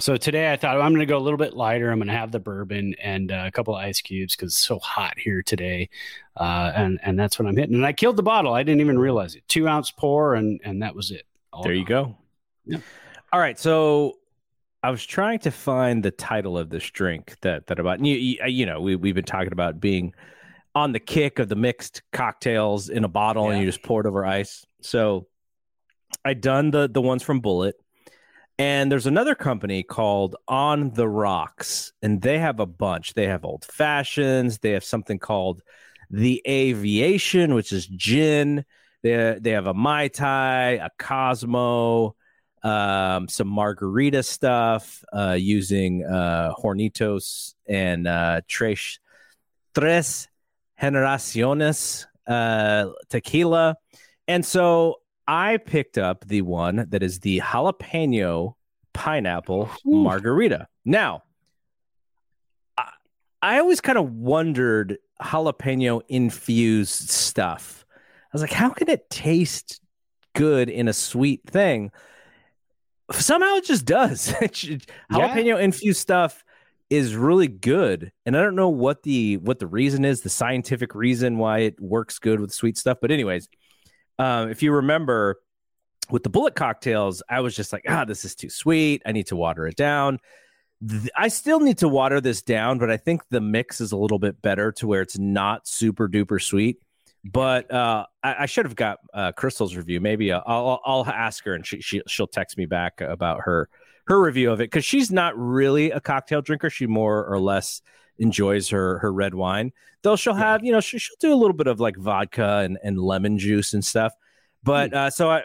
[0.00, 1.90] so today I thought I'm going to go a little bit lighter.
[1.90, 4.64] I'm going to have the bourbon and uh, a couple of ice cubes because it's
[4.64, 5.88] so hot here today,
[6.36, 7.74] uh, and and that's what I'm hitting.
[7.74, 8.54] And I killed the bottle.
[8.54, 9.44] I didn't even realize it.
[9.48, 11.26] Two ounce pour, and and that was it.
[11.62, 12.16] there you go.
[12.66, 12.78] Yeah.
[13.32, 13.58] All right.
[13.58, 14.18] So
[14.82, 18.38] I was trying to find the title of this drink that that about you.
[18.46, 20.12] You know, we we've been talking about being
[20.74, 23.52] on the kick of the mixed cocktails in a bottle, yeah.
[23.52, 24.66] and you just pour it over ice.
[24.80, 25.28] So
[26.24, 27.74] I done the the ones from Bulleit
[28.58, 33.14] and there's another company called On the Rocks, and they have a bunch.
[33.14, 34.58] They have old fashions.
[34.58, 35.62] They have something called
[36.10, 38.64] the Aviation, which is gin.
[39.02, 42.14] They they have a Mai Tai, a Cosmo,
[42.62, 49.00] um, some margarita stuff uh, using uh, Hornitos and uh, Tres,
[49.74, 50.28] Tres
[50.80, 53.76] Generaciones uh, tequila.
[54.26, 58.54] And so I picked up the one that is the jalapeno
[58.92, 59.94] pineapple Ooh.
[59.94, 60.68] margarita.
[60.84, 61.22] Now,
[62.76, 62.90] I,
[63.42, 67.84] I always kind of wondered jalapeno infused stuff.
[67.90, 69.80] I was like, how can it taste
[70.34, 71.90] good in a sweet thing?
[73.12, 74.28] Somehow it just does.
[75.12, 75.58] jalapeno yeah.
[75.58, 76.44] infused stuff
[76.90, 80.94] is really good and i don't know what the what the reason is the scientific
[80.94, 83.48] reason why it works good with sweet stuff but anyways
[84.18, 85.40] um, if you remember
[86.10, 89.02] with the Bulleit cocktails, I was just like, ah, this is too sweet.
[89.06, 90.18] I need to water it down.
[91.16, 94.18] I still need to water this down, but I think the mix is a little
[94.18, 96.78] bit better to where it's not super duper sweet.
[97.24, 99.98] But uh, I, I, should have got uh, Crystal's review.
[99.98, 103.70] Maybe uh, I'll, I'll ask her and she, she she'll text me back about her
[104.06, 106.68] her review of it because she's not really a cocktail drinker.
[106.68, 107.80] She more or less
[108.18, 109.72] enjoys her her red wine.
[110.02, 110.66] Though she'll have, yeah.
[110.66, 113.72] you know, she, she'll do a little bit of like vodka and, and lemon juice
[113.72, 114.12] and stuff.
[114.62, 114.96] But mm.
[114.96, 115.44] uh, so I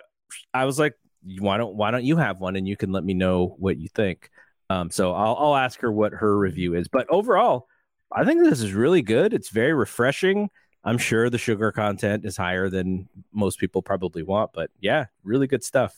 [0.53, 0.95] I was like,
[1.39, 3.88] why don't why don't you have one and you can let me know what you
[3.88, 4.29] think.
[4.69, 6.88] Um, so I'll I'll ask her what her review is.
[6.88, 7.67] But overall,
[8.12, 9.34] I think this is really good.
[9.34, 10.49] It's very refreshing.
[10.84, 15.47] I'm sure the sugar content is higher than most people probably want, but yeah, really
[15.47, 15.93] good stuff.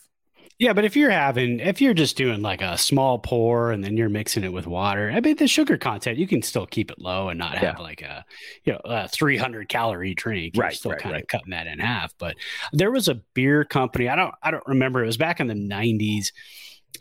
[0.59, 3.97] Yeah, but if you're having, if you're just doing like a small pour and then
[3.97, 6.99] you're mixing it with water, I mean, the sugar content you can still keep it
[6.99, 7.83] low and not have yeah.
[7.83, 8.25] like a,
[8.63, 10.55] you know, a 300 calorie drink.
[10.55, 11.23] You're right, still right, kind right.
[11.23, 12.13] of cutting that in half.
[12.17, 12.35] But
[12.73, 14.07] there was a beer company.
[14.07, 15.03] I don't, I don't remember.
[15.03, 16.31] It was back in the 90s,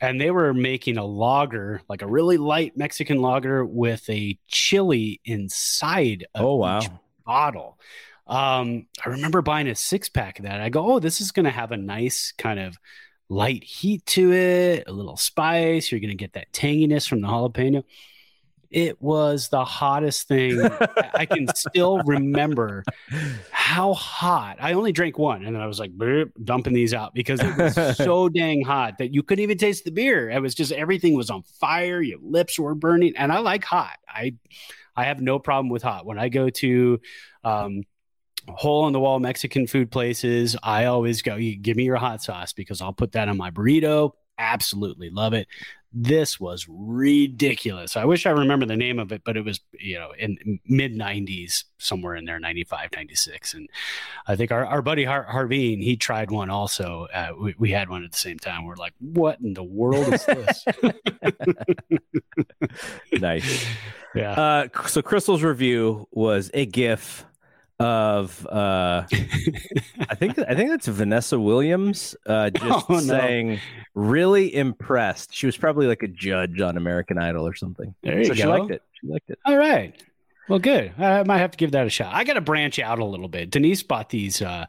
[0.01, 5.21] and they were making a lager, like a really light Mexican lager with a chili
[5.25, 6.27] inside.
[6.35, 6.81] Of oh wow!
[7.27, 7.79] bottle.
[8.27, 10.61] Um, I remember buying a six pack of that.
[10.61, 12.77] I go, oh, this is going to have a nice kind of
[13.31, 15.91] light heat to it, a little spice.
[15.91, 17.85] You're going to get that tanginess from the jalapeno.
[18.71, 20.61] It was the hottest thing.
[21.15, 22.85] I can still remember
[23.51, 24.59] how hot.
[24.61, 25.93] I only drank one, and then I was like
[26.45, 29.91] dumping these out because it was so dang hot that you couldn't even taste the
[29.91, 30.31] beer.
[30.31, 32.01] It was just everything was on fire.
[32.01, 33.97] Your lips were burning, and I like hot.
[34.09, 34.35] I
[34.95, 36.07] I have no problem with hot.
[36.07, 37.01] When I go to
[37.43, 37.83] um,
[38.57, 42.23] hole in the wall Mexican food places, I always go, you give me your hot
[42.23, 44.13] sauce because I'll put that on my burrito.
[44.39, 45.49] Absolutely love it.
[45.93, 47.97] This was ridiculous.
[47.97, 50.95] I wish I remember the name of it, but it was, you know, in mid
[50.95, 53.55] 90s, somewhere in there, 95, 96.
[53.55, 53.69] And
[54.29, 57.09] I think our, our buddy Har- Harveen, he tried one also.
[57.13, 58.65] Uh, we, we had one at the same time.
[58.65, 60.65] We're like, what in the world is this?
[63.21, 63.67] nice.
[64.15, 64.33] Yeah.
[64.33, 67.25] Uh, so Crystal's review was a GIF
[67.81, 73.01] of uh I think I think that's Vanessa Williams uh just Oh, no.
[73.01, 73.59] saying
[73.95, 75.35] really impressed.
[75.35, 77.95] She was probably like a judge on American Idol or something.
[78.03, 78.83] There you so she liked it.
[79.01, 79.39] She liked it.
[79.47, 80.01] All right.
[80.49, 80.93] Well, good.
[80.99, 82.13] I might have to give that a shot.
[82.13, 83.51] I got to branch out a little bit.
[83.51, 84.67] Denise bought these uh,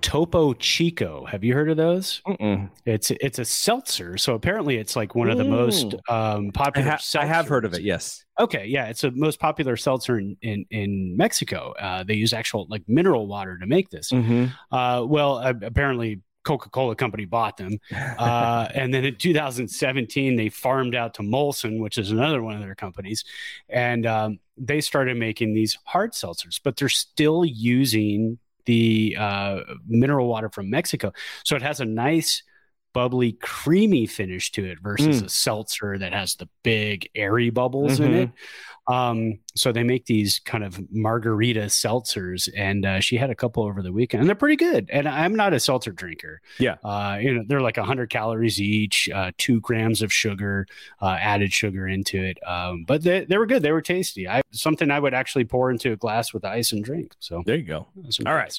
[0.00, 1.24] Topo Chico.
[1.26, 2.20] Have you heard of those?
[2.26, 2.70] Mm-mm.
[2.84, 6.90] It's it's a seltzer, so apparently it's like one of the most um, I, popular.
[6.90, 7.82] ha- I have heard of it.
[7.82, 8.24] Yes.
[8.38, 11.72] Okay, yeah, it's the most popular seltzer in in, in Mexico.
[11.78, 14.10] Uh, they use actual like mineral water to make this.
[14.10, 14.46] Mm-hmm.
[14.74, 17.78] Uh, well, uh, apparently Coca Cola Company bought them,
[18.18, 22.60] uh, and then in 2017 they farmed out to Molson, which is another one of
[22.60, 23.24] their companies,
[23.68, 30.28] and um, they started making these hard seltzers, but they're still using the uh, mineral
[30.28, 31.12] water from Mexico,
[31.44, 32.42] so it has a nice.
[32.96, 38.12] Bubbly, creamy finish to it versus a seltzer that has the big airy bubbles in
[38.12, 38.22] Mhm.
[38.24, 38.30] it.
[38.88, 43.64] Um, so they make these kind of margarita seltzers, and uh, she had a couple
[43.64, 44.88] over the weekend, and they're pretty good.
[44.92, 46.40] And I'm not a seltzer drinker.
[46.60, 46.76] Yeah.
[46.84, 50.66] uh, you know, they're like 100 calories each, uh, two grams of sugar,
[51.02, 52.38] uh, added sugar into it.
[52.46, 53.62] Um, but they, they were good.
[53.62, 54.28] They were tasty.
[54.28, 57.14] I something I would actually pour into a glass with ice and drink.
[57.18, 57.88] So There you go.
[58.24, 58.56] All right.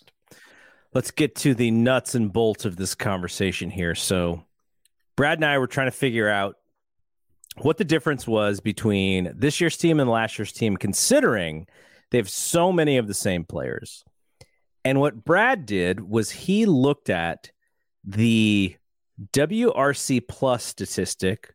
[0.93, 3.95] Let's get to the nuts and bolts of this conversation here.
[3.95, 4.43] So,
[5.15, 6.55] Brad and I were trying to figure out
[7.57, 11.67] what the difference was between this year's team and last year's team, considering
[12.11, 14.03] they have so many of the same players.
[14.85, 17.51] And what Brad did was he looked at
[18.03, 18.75] the
[19.33, 21.53] WRC plus statistic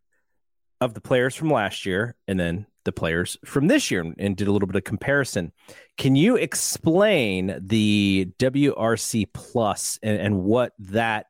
[0.80, 4.48] of the players from last year and then the players from this year and did
[4.48, 5.52] a little bit of comparison.
[5.98, 11.26] Can you explain the WRC plus and, and what that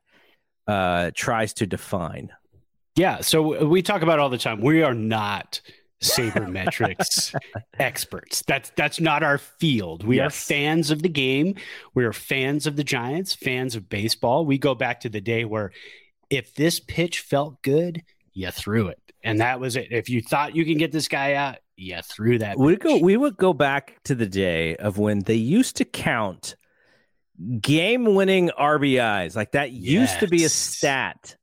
[0.67, 2.31] uh, tries to define?
[2.95, 3.21] Yeah.
[3.21, 4.61] So we talk about it all the time.
[4.61, 5.61] We are not
[6.03, 7.33] sabermetrics
[7.79, 8.43] experts.
[8.45, 10.05] That's that's not our field.
[10.05, 11.55] We are fans of the game.
[11.93, 14.45] We are fans of the Giants, fans of baseball.
[14.45, 15.71] We go back to the day where
[16.29, 18.03] if this pitch felt good,
[18.33, 18.99] you threw it.
[19.23, 19.87] And that was it.
[19.91, 22.57] If you thought you can get this guy out, you threw that.
[22.57, 22.97] We go.
[22.97, 26.55] We would go back to the day of when they used to count
[27.61, 29.35] game-winning RBIs.
[29.35, 31.37] Like that used to be a stat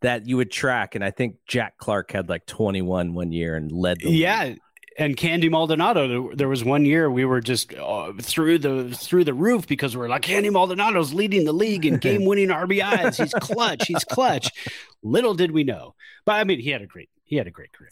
[0.00, 0.94] that you would track.
[0.94, 4.58] And I think Jack Clark had like 21 one year and led the league.
[4.96, 9.34] And Candy Maldonado, there, was one year we were just uh, through the through the
[9.34, 13.20] roof because we are like Candy Maldonado's leading the league in game winning RBIs.
[13.20, 13.88] He's clutch.
[13.88, 14.50] He's clutch.
[15.02, 17.72] Little did we know, but I mean, he had a great he had a great
[17.72, 17.90] career.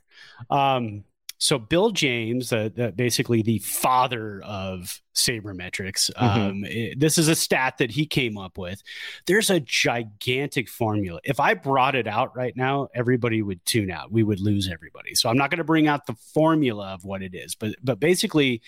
[0.48, 1.04] Um,
[1.42, 7.34] so Bill James, uh, the, basically the father of sabermetrics, um, it- this is a
[7.34, 8.80] stat that he came up with.
[9.26, 11.18] There's a gigantic formula.
[11.24, 14.12] If I brought it out right now, everybody would tune out.
[14.12, 15.16] We would lose everybody.
[15.16, 17.98] So I'm not going to bring out the formula of what it is, but but
[17.98, 18.62] basically,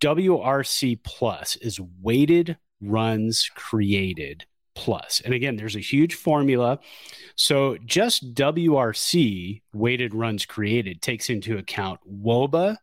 [0.00, 4.44] WRC plus is weighted runs created
[4.76, 5.20] plus.
[5.24, 6.78] And again, there's a huge formula.
[7.34, 12.76] So just WRC, weighted runs created, takes into account WOBA,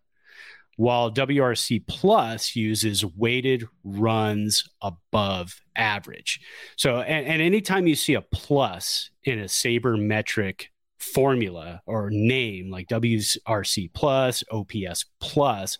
[0.75, 6.41] while WRC plus uses weighted runs above average.
[6.75, 10.65] So, and, and anytime you see a plus in a sabermetric
[10.97, 15.77] formula or name like WRC plus, OPS plus,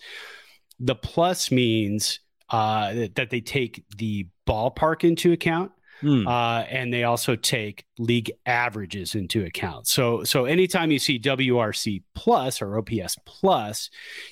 [0.80, 6.28] the plus means uh, that they take the ballpark into account Hmm.
[6.28, 9.88] uh, and they also take league averages into account.
[9.88, 13.90] So, so anytime you see WRC plus or OPS plus,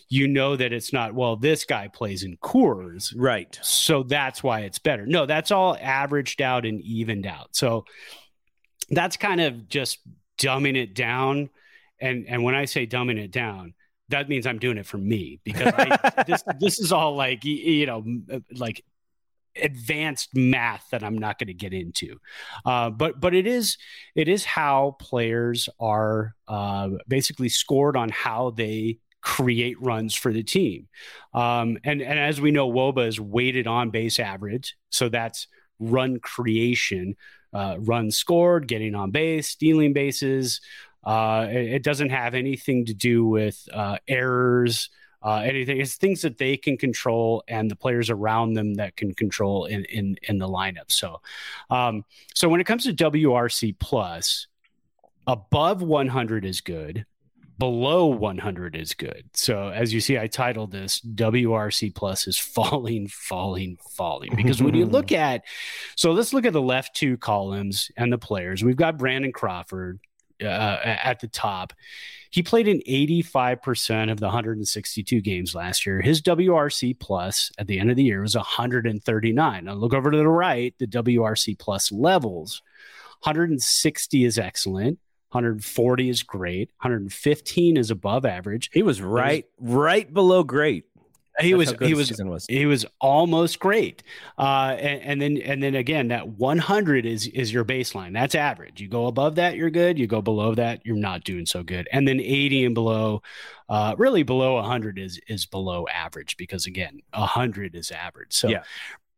[0.09, 1.37] you know that it's not well.
[1.37, 3.57] This guy plays in Coors, right.
[3.61, 5.05] so that's why it's better.
[5.05, 7.55] No, that's all averaged out and evened out.
[7.55, 7.85] So
[8.89, 9.99] that's kind of just
[10.37, 11.49] dumbing it down.
[11.99, 13.73] And and when I say dumbing it down,
[14.09, 17.85] that means I'm doing it for me because I, this this is all like you
[17.85, 18.03] know
[18.53, 18.83] like
[19.61, 22.19] advanced math that I'm not going to get into.
[22.65, 23.77] Uh, but but it is
[24.15, 30.43] it is how players are uh, basically scored on how they create runs for the
[30.43, 30.87] team.
[31.33, 34.75] Um, and, and as we know, Woba is weighted on base average.
[34.89, 35.47] So that's
[35.79, 37.15] run creation,
[37.53, 40.59] uh, run scored, getting on base, stealing bases.
[41.03, 44.89] Uh, it, it, doesn't have anything to do with uh, errors,
[45.23, 45.79] uh, anything.
[45.79, 49.85] It's things that they can control and the players around them that can control in
[49.85, 50.91] in, in the lineup.
[50.91, 51.21] So,
[51.69, 54.47] um, so when it comes to WRC plus,
[55.27, 57.05] above 100 is good
[57.61, 59.23] below 100 is good.
[59.35, 64.31] So as you see, I titled this WRC plus is falling, falling, falling.
[64.35, 65.43] Because when you look at,
[65.95, 68.63] so let's look at the left two columns and the players.
[68.63, 69.99] We've got Brandon Crawford
[70.41, 71.73] uh, at the top.
[72.31, 76.01] He played in 85% of the 162 games last year.
[76.01, 79.65] His WRC plus at the end of the year was 139.
[79.65, 82.61] Now look over to the right, the WRC plus levels.
[83.23, 84.97] 160 is excellent.
[85.31, 86.69] 140 is great.
[86.81, 88.69] 115 is above average.
[88.73, 90.85] He was right, was, right below great.
[91.41, 94.03] He That's was he was, was, he was almost great.
[94.37, 98.13] Uh, and, and, then and then again, that 100 is is your baseline.
[98.13, 98.81] That's average.
[98.81, 99.99] You go above that, you're good.
[99.99, 101.87] You go below that, you're not doing so good.
[101.91, 103.21] And then 80 and below,
[103.69, 108.33] uh, really below 100 is is below average because again, 100 is average.
[108.33, 108.63] So yeah.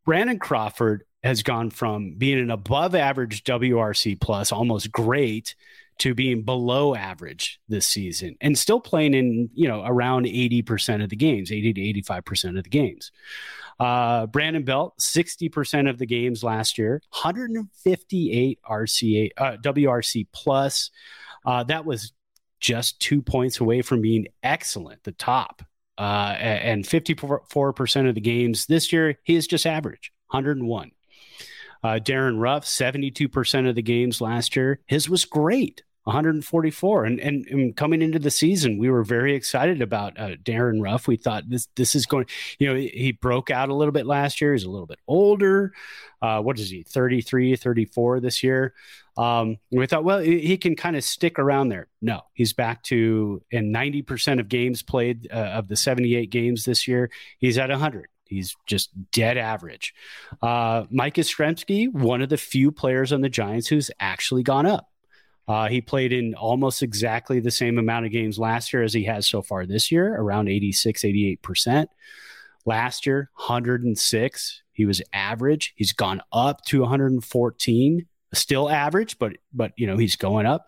[0.06, 5.56] Brandon Crawford has gone from being an above average WRC plus, almost great,
[6.00, 11.10] to being below average this season and still playing in, you know, around 80% of
[11.10, 13.12] the games, 80 to 85% of the games.
[13.80, 20.92] Uh, Brandon Belt, 60% of the games last year, 158 RCA, uh, WRC plus.
[21.46, 22.14] Uh, that was
[22.60, 25.62] just two points away from being excellent, the top.
[25.98, 30.92] Uh, and 54% of the games this year, he is just average, 101.
[31.84, 34.80] Uh, Darin Ruf, 72% of the games last year.
[34.88, 35.84] His was great.
[36.06, 40.82] 144 and, and, and coming into the season we were very excited about uh, Darin
[40.82, 42.26] Ruf we thought this this is going
[42.60, 44.52] you know he broke out a little bit last year.
[44.52, 45.72] He's a little bit older.
[46.22, 48.74] Uh, what is he 33 34 this year?
[49.16, 51.88] Um, we thought well he can kind of stick around there.
[52.02, 56.86] No he's back to and 90% of games played uh, of the 78 games this
[56.86, 59.94] year he's at 100 He's just dead average.
[60.42, 64.90] Uh, Mike Yastrzemski, one of the few players on the Giants who's actually gone up.
[65.48, 69.04] Uh, he played in almost exactly the same amount of games last year as he
[69.04, 71.88] has so far this year, around 86, 88%.
[72.66, 74.62] Last year, 106.
[74.72, 75.74] He was average.
[75.76, 78.06] He's gone up to 114.
[78.34, 80.68] Still average, but but you know, he's going up.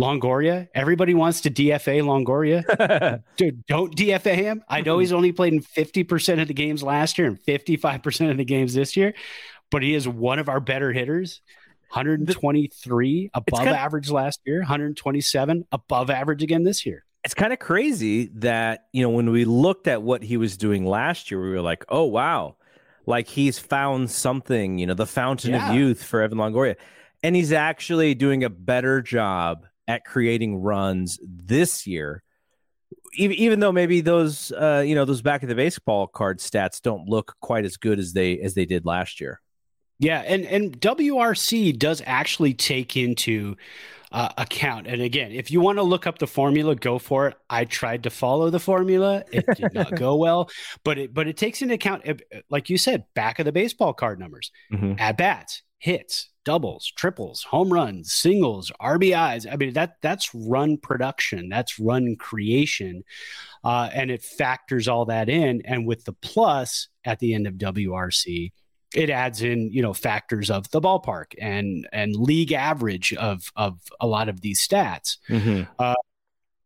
[0.00, 0.68] Longoria.
[0.74, 3.22] Everybody wants to DFA Longoria.
[3.36, 4.64] Dude, don't DFA him.
[4.68, 8.38] I know he's only played in 50% of the games last year and 55% of
[8.38, 9.12] the games this year,
[9.70, 11.42] but he is one of our better hitters.
[11.92, 17.04] 123 above kinda, average last year, 127 above average again this year.
[17.24, 20.86] It's kind of crazy that, you know, when we looked at what he was doing
[20.86, 22.54] last year, we were like, oh, wow,
[23.06, 25.68] like he's found something, you know, the fountain yeah.
[25.68, 26.76] of youth for Evan Longoria.
[27.24, 32.22] And he's actually doing a better job at creating runs this year.
[33.14, 36.80] Even, even though maybe those uh, you know those back of the baseball card stats
[36.80, 39.40] don't look quite as good as they as they did last year.
[39.98, 43.56] Yeah, and and WRC does actually take into
[44.12, 44.86] uh, account.
[44.86, 47.36] And again, if you want to look up the formula, go for it.
[47.50, 50.48] I tried to follow the formula; it did not go well.
[50.84, 52.04] But it but it takes into account,
[52.48, 54.94] like you said, back of the baseball card numbers, mm-hmm.
[54.98, 59.46] at bats, hits, doubles, triples, home runs, singles, RBIs.
[59.50, 63.04] I mean that that's run production, that's run creation,
[63.64, 65.62] uh, and it factors all that in.
[65.64, 68.52] And with the plus at the end of WRC
[68.94, 73.80] it adds in you know factors of the ballpark and and league average of of
[74.00, 75.18] a lot of these stats.
[75.28, 75.70] Mm-hmm.
[75.78, 75.94] Uh,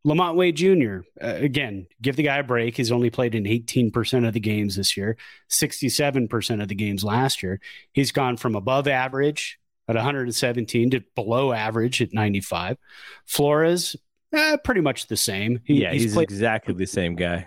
[0.07, 1.07] LaMonte Wade Jr.
[1.23, 2.77] Uh, again, give the guy a break.
[2.77, 5.17] He's only played in 18% of the games this year,
[5.49, 7.59] 67% of the games last year.
[7.93, 9.59] He's gone from above average
[9.89, 12.77] at 117 to below average at 95.
[13.27, 13.97] Flores,
[14.33, 15.61] eh, pretty much the same.
[15.65, 17.47] He, yeah, he's, he's played- exactly the same guy.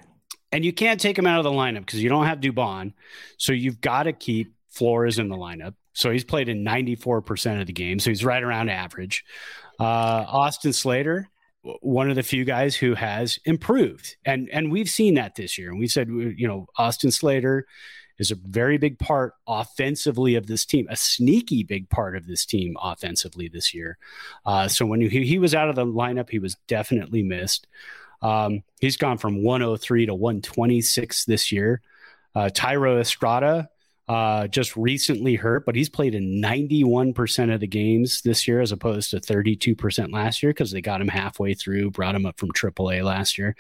[0.52, 2.94] And you can't take him out of the lineup because you don't have Dubon.
[3.38, 5.74] So you've got to keep Flores in the lineup.
[5.94, 8.00] So he's played in 94% of the game.
[8.00, 9.26] So he's right around average.
[9.80, 11.28] Uh, Austin Slater,
[11.82, 14.16] one of the few guys who has improved.
[14.24, 15.70] And, and we've seen that this year.
[15.70, 17.66] And we said, you know, Austin Slater
[18.20, 22.45] is a very big part offensively of this team, a sneaky big part of this
[22.45, 23.97] team offensively this year.
[24.45, 27.68] Uh, so when he, he was out of the lineup, he was definitely missed.
[28.22, 31.82] Um, he's gone from 103 to 126 this year.
[32.36, 33.70] Uh, Thairo Estrada,
[34.08, 38.72] uh, just recently hurt, but he's played in 91% of the games this year as
[38.72, 42.51] opposed to 32% last year because they got him halfway through, brought him up from
[42.51, 43.55] AAA last year.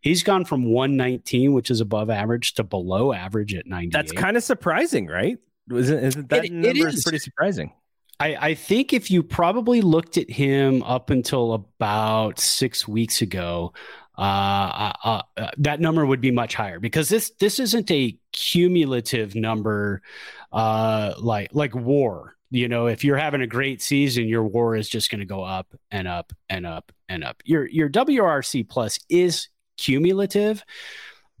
[0.00, 3.90] He's gone from 119, which is above average, to below average at 90.
[3.90, 5.38] That's kind of surprising, right?
[5.72, 7.02] Isn't, isn't that It- it number is.
[7.04, 7.72] pretty surprising?
[8.20, 13.72] I, I think if you probably looked at him up until about six weeks ago,
[14.16, 18.16] uh, uh, uh, uh, that number would be much higher because this this isn't a
[18.32, 20.02] cumulative number,
[20.52, 22.36] uh, like like WAR.
[22.50, 25.42] You know, if you're having a great season, your WAR is just going to go
[25.42, 27.42] up and up and up and up.
[27.44, 30.64] Your your WRC plus is cumulative,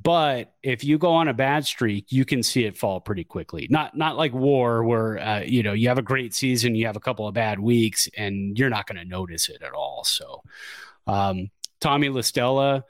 [0.02, 3.68] but if you go on a bad streak, you can see it fall pretty quickly.
[3.70, 6.96] Not not like war, where uh, you know you have a great season, you have
[6.96, 10.02] a couple of bad weeks, and you're not going to notice it at all.
[10.02, 10.42] So,
[11.06, 11.50] um,
[11.84, 12.84] Tommy La Stella,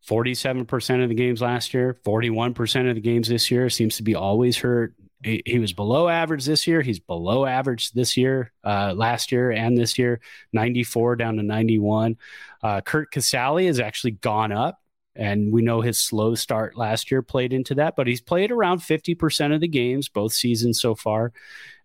[0.00, 3.98] forty-seven percent of the games last year, forty-one percent of the games this year seems
[3.98, 4.94] to be always hurt.
[5.22, 6.80] He, he was below average this year.
[6.80, 10.20] He's below average this year, uh, last year, and this year.
[10.54, 12.16] Ninety-four down to ninety-one.
[12.62, 14.80] Uh, Curt Casali has actually gone up.
[15.16, 18.80] And we know his slow start last year played into that, but he's played around
[18.80, 21.32] 50% of the games both seasons so far.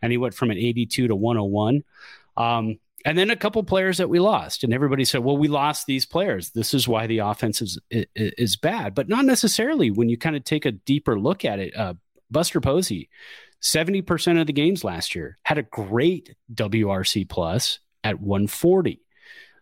[0.02, 1.84] And he went from an 82 to 101.
[2.38, 5.86] Um, and then a couple players that we lost, and everybody said, "Well, we lost
[5.86, 6.52] these players.
[6.52, 9.92] This is why the offense is is, bad." But not necessarily.
[9.92, 11.94] When you kind of take a deeper look at it, uh,
[12.30, 13.10] Buster Posey,
[13.62, 19.02] seventy percent of the games last year had a great WRC plus at one forty.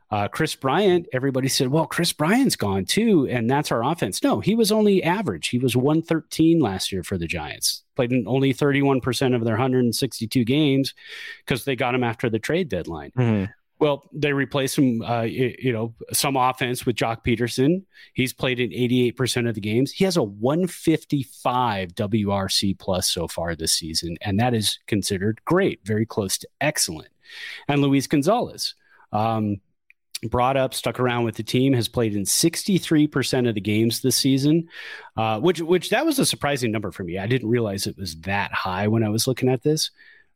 [0.09, 4.23] Uh, Kris Bryant, everybody said, well, Kris Bryant's gone too, and that's our offense.
[4.23, 5.49] No, he was only average.
[5.49, 10.45] He was 113 last year for the Giants, played in only 31% of their 162
[10.45, 10.93] games
[11.45, 13.11] because they got him after the trade deadline.
[13.79, 17.83] Well, they replaced him, uh, you, you know, some offense with Joc Pederson.
[18.13, 19.91] He's played in 88% of the games.
[19.91, 25.81] He has a 155 WRC plus so far this season, and that is considered great,
[25.83, 27.09] very close to excellent.
[27.67, 28.73] And Luis Gonzalez,
[29.11, 29.57] um,
[30.23, 34.15] brought up, stuck around with the team, has played in 63% of the games this
[34.15, 34.67] season,
[35.15, 37.17] uh, which which that was a surprising number for me.
[37.17, 39.91] I didn't realize it was that high when I was looking at this.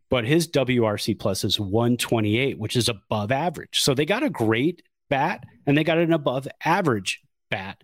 [0.10, 3.82] But his WRC plus is 128, which is above average.
[3.82, 7.82] So they got a great bat and they got an above average bat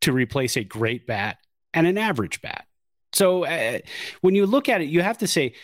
[0.00, 1.36] to replace a great bat
[1.74, 2.64] and an average bat.
[3.12, 3.80] So uh,
[4.22, 5.54] when you look at it, you have to say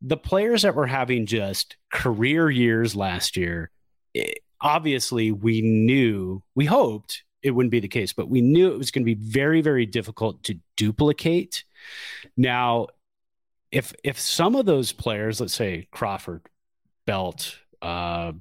[0.00, 3.70] the players that were having just career years last year,
[4.14, 8.78] it, obviously we knew, we hoped it wouldn't be the case, but we knew it
[8.78, 11.64] was going to be very, very difficult to duplicate.
[12.36, 12.86] Now,
[13.70, 16.42] if if some of those players, let's say Crawford,
[17.06, 18.32] Belt, uh,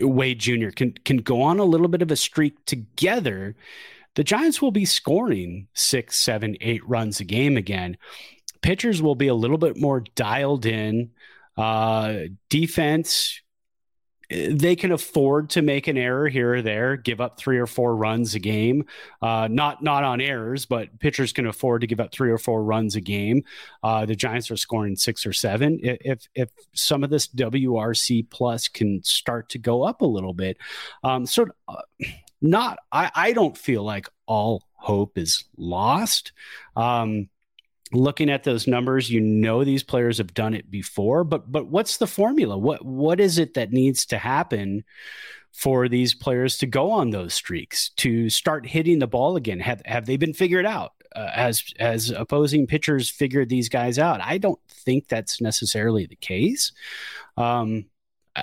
[0.00, 0.70] Wade Jr.
[0.70, 3.54] can can go on a little bit of a streak together,
[4.14, 7.98] the Giants will be scoring six, seven, eight runs a game again.
[8.62, 11.10] Pitchers will be a little bit more dialed in.
[11.56, 13.40] Uh, defense,
[14.28, 17.94] they can afford to make an error here or there, give up three or four
[17.94, 18.84] runs a game.
[19.22, 22.64] Uh, not not on errors, but pitchers can afford to give up three or four
[22.64, 23.44] runs a game.
[23.82, 25.78] Uh, the Giants are scoring six or seven.
[25.82, 30.58] If if some of this WRC plus can start to go up a little bit,
[31.04, 31.82] um, so uh,
[32.42, 36.32] not I, I don't feel like all hope is lost.
[36.74, 37.28] Um,
[37.92, 41.96] looking at those numbers you know these players have done it before but but what's
[41.98, 42.56] the formula?
[42.56, 44.84] What what is it that needs to happen
[45.52, 49.60] for these players to go on those streaks to start hitting the ball again?
[49.60, 54.20] Have have they been figured out uh, as as opposing pitchers figured these guys out?
[54.20, 56.72] I don't think that's necessarily the case.
[57.36, 57.86] Um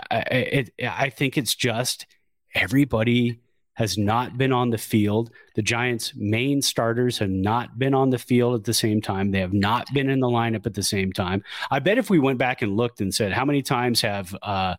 [0.09, 2.07] i it, i think it's just
[2.55, 3.39] everybody
[3.75, 5.31] has not been on the field.
[5.55, 9.31] The Giants' main starters have not been on the field at the same time.
[9.31, 11.43] They have not been in the lineup at the same time.
[11.71, 14.75] I bet if we went back and looked and said, how many times have uh,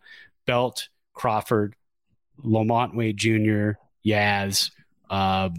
[0.47, 1.75] Belt, Crawford,
[2.45, 4.71] LaMonte Wade Jr., Yaz,
[5.11, 5.51] uh,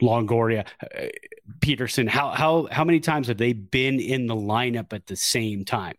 [0.00, 1.06] Longoria, uh,
[1.60, 5.64] Pederson, how, how, how many times have they been in the lineup at the same
[5.64, 5.94] time?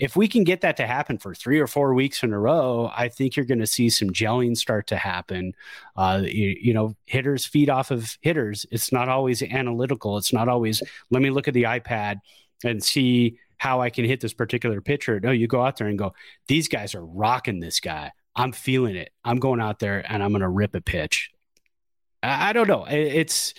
[0.00, 2.90] If we can get that to happen for three or four weeks in a row,
[2.96, 5.54] I think you're going to see some gelling start to happen.
[5.94, 8.64] Uh, you, you, know, hitters feed off of hitters.
[8.70, 10.16] It's not always analytical.
[10.16, 12.16] It's not always, let me look at the iPad
[12.64, 15.20] and see how I can hit this particular pitcher.
[15.20, 16.14] No, you go out there and go,
[16.48, 18.10] these guys are rocking this guy.
[18.34, 19.10] I'm feeling it.
[19.22, 21.30] I'm going out there and I'm going to rip a pitch.
[22.22, 22.86] I, I don't know.
[22.86, 23.52] It, it's,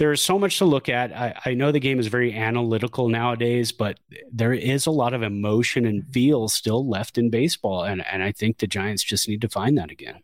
[0.00, 1.12] there's so much to look at.
[1.12, 4.00] I, I, know the game is very analytical nowadays, but
[4.32, 7.84] there is a lot of emotion and feel still left in baseball.
[7.84, 10.20] And, and I think the Giants just need to find that again.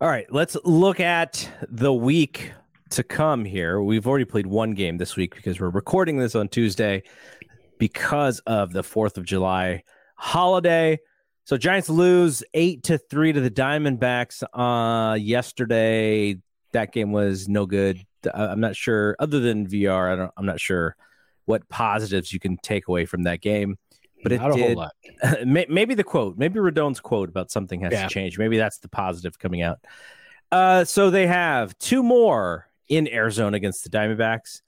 [0.00, 2.52] All right, let's look at the week
[2.88, 3.82] to come here.
[3.82, 7.02] We've already played one game this week because we're recording this on Tuesday
[7.78, 9.82] because of the 4th of July
[10.14, 10.98] holiday.
[11.44, 16.38] So Giants lose 8 to 3 to the Diamondbacks uh yesterday.
[16.76, 18.04] That game was no good.
[18.34, 20.94] I'm not sure other than VR, I don't I'm not sure
[21.46, 23.78] what positives you can take away from that game.
[24.22, 24.92] But it Not a did whole lot.
[25.46, 28.08] maybe the quote, maybe Rodon's quote about something has Yeah.
[28.08, 28.38] to change.
[28.38, 29.78] Maybe that's the positive coming out.
[30.52, 34.60] Uh, so they have two more in Arizona against the Diamondbacks,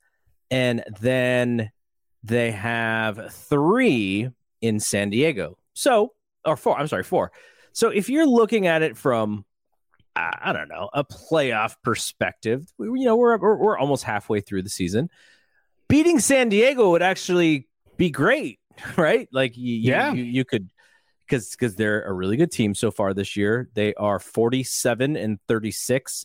[0.51, 1.71] and then
[2.25, 4.31] they have three
[4.61, 5.59] in San Diego.
[5.75, 6.13] So,
[6.45, 6.79] or four.
[6.79, 7.33] I'm sorry, four.
[7.73, 9.45] So if you're looking at it from,
[10.41, 14.63] I don't know, a playoff perspective, we- you know, we're we're, we're almost halfway through
[14.63, 15.11] the season.
[15.89, 18.59] Beating San Diego would actually be great,
[18.97, 19.29] right?
[19.33, 20.13] Like, you, you- Yeah.
[20.13, 20.69] you, you could
[21.27, 23.69] because because they're a really good team so far this year.
[23.75, 26.25] They are 47 and 36.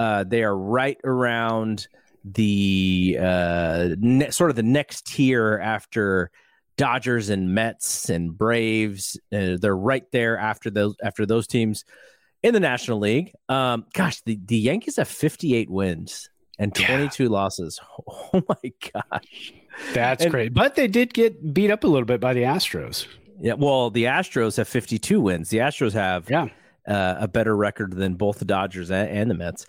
[0.00, 1.88] Uh, they are right around
[2.24, 6.30] the uh, ne- sort of the next tier after
[6.76, 9.18] Dodgers and Mets and Braves.
[9.32, 11.84] Uh, they're right there after those after those teams
[12.42, 13.32] in the National League.
[13.48, 16.86] Um, gosh, the, the Yankees have 58 wins and Yeah.
[16.88, 17.80] 22 losses.
[18.32, 19.52] Oh my gosh.
[19.94, 20.52] That's And- great.
[20.54, 23.06] But they did get beat up a little bit by the Astros.
[23.40, 25.48] Yeah, well, the Astros have 52 wins.
[25.50, 26.48] The Astros have Yeah.
[26.86, 29.66] uh, a better record than both the Dodgers and, and the Mets.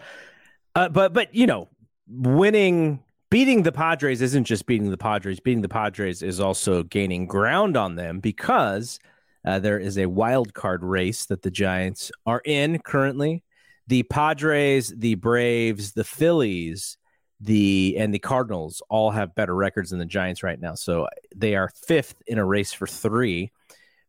[0.76, 1.68] Uh, but but you know,
[2.08, 5.40] winning, beating the Padres isn't just beating the Padres.
[5.40, 9.00] Beating the Padres is also gaining ground on them because
[9.46, 13.44] uh, there is a wild card race that the Giants are in currently.
[13.88, 16.98] The Padres, the Braves, the Phillies,
[17.40, 20.76] the and the Cardinals all have better records than the Giants right now.
[20.76, 23.52] So they are fifth in a race for three.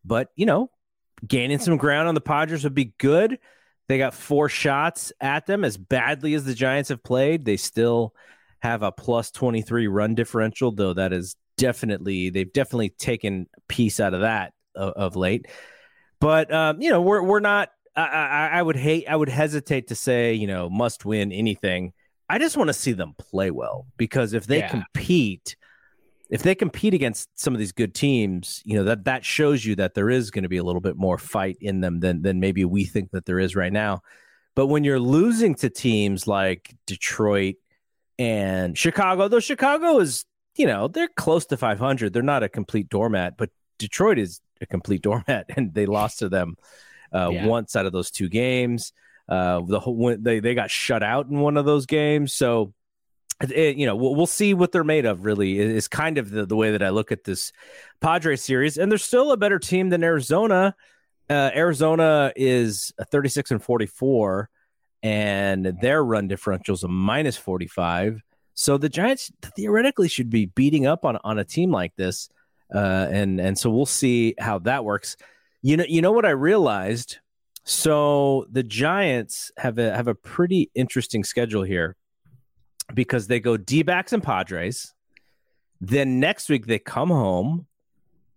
[0.03, 0.69] But you know,
[1.25, 3.39] gaining some ground on the Padres would be good.
[3.87, 5.63] They got four shots at them.
[5.63, 8.13] As badly as the Giants have played, they still
[8.59, 13.99] have a plus 23 run differential, though that is definitely, they've definitely taken a piece
[13.99, 15.47] out of that of, of late.
[16.19, 19.87] But, um, you know, we're, we're not, I, I, I would hate, I would hesitate
[19.87, 21.93] to say, you know, must win anything.
[22.29, 24.69] I just want to see them play well because if they Yeah.
[24.69, 25.55] compete,
[26.29, 29.75] if they compete against some of these good teams, you know that that shows you
[29.75, 32.39] that there is going to be a little bit more fight in them than than
[32.39, 33.99] maybe we think that there is right now.
[34.55, 37.55] But when you're losing to teams like Detroit
[38.17, 40.23] and Chicago, though Chicago is,
[40.55, 42.13] you know, they're close to 500.
[42.13, 46.29] They're not a complete doormat, but Detroit is a complete doormat, and they lost to
[46.29, 46.55] them
[47.13, 47.45] uh, Yeah.
[47.47, 48.93] once out of those two games.
[49.29, 52.73] Uh, the whole when they they got shut out in one of those games, so
[53.41, 55.25] it- you know we'll, we'll see what they're made of.
[55.25, 57.51] Really, is is kind of the, the way that I look at this
[58.01, 60.75] Padres series, and they're still a better team than Arizona.
[61.29, 64.49] Uh, Arizona is 36 and 44,
[65.03, 68.21] and their run differential is a minus 45.
[68.53, 72.27] So the Giants theoretically should be beating up on on a team like this,
[72.73, 75.17] uh, and and so we'll see how that works.
[75.61, 77.17] You know, you know what I realized.
[77.63, 81.95] So the Giants have a have a pretty interesting schedule here
[82.93, 84.93] because they go D backs and Padres.
[85.79, 87.67] Then next week they come home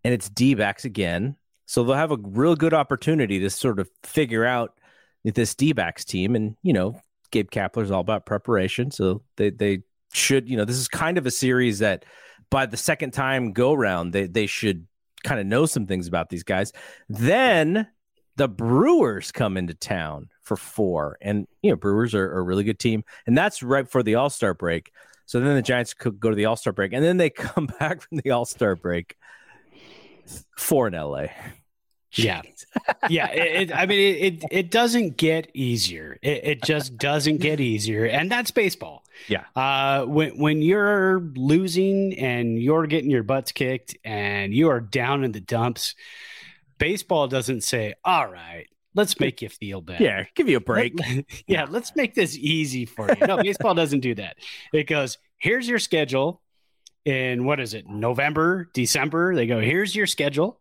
[0.03, 1.37] and it's D backs again.
[1.66, 4.78] So they'll have a real good opportunity to sort of figure out
[5.24, 6.37] this D backs team.
[6.37, 8.91] And, you know, Gabe Kapler's all about preparation.
[8.91, 9.82] So they, they
[10.12, 12.05] should, you know, this is kind of a series that
[12.51, 14.86] by the second time go round, they, they should
[15.22, 16.72] kind of know some things about these guys.
[17.09, 17.88] Then
[18.36, 21.18] the Brewers come into town for four.
[21.20, 23.05] And, you know, Brewers are, are a really good team.
[23.26, 24.92] And that's right before the All Star break.
[25.26, 26.92] So then the Giants could go to the All Star break.
[26.92, 29.16] And then they come back from the All Star break
[30.57, 31.26] four in LA.
[32.15, 32.43] Yeah.
[33.09, 33.31] yeah.
[33.31, 36.19] It, it, I mean, it, it, it doesn't get easier.
[36.23, 38.05] It, it just doesn't get easier.
[38.07, 39.05] And that's baseball.
[39.29, 39.45] Yeah.
[39.55, 45.25] Uh, when, when you're losing and you're getting your butts kicked and you are down
[45.25, 45.95] in the dumps,
[46.79, 50.03] baseball doesn't say, all right, let's make you feel better.
[50.03, 50.25] Yeah.
[50.35, 50.99] Give you a break.
[50.99, 53.27] Let- yeah, let's make this easy for you.
[53.27, 54.37] No, baseball doesn't do that.
[54.73, 56.41] It goes, here's your schedule
[57.05, 59.35] in what is it, November, December?
[59.35, 60.61] They go, here's your schedule.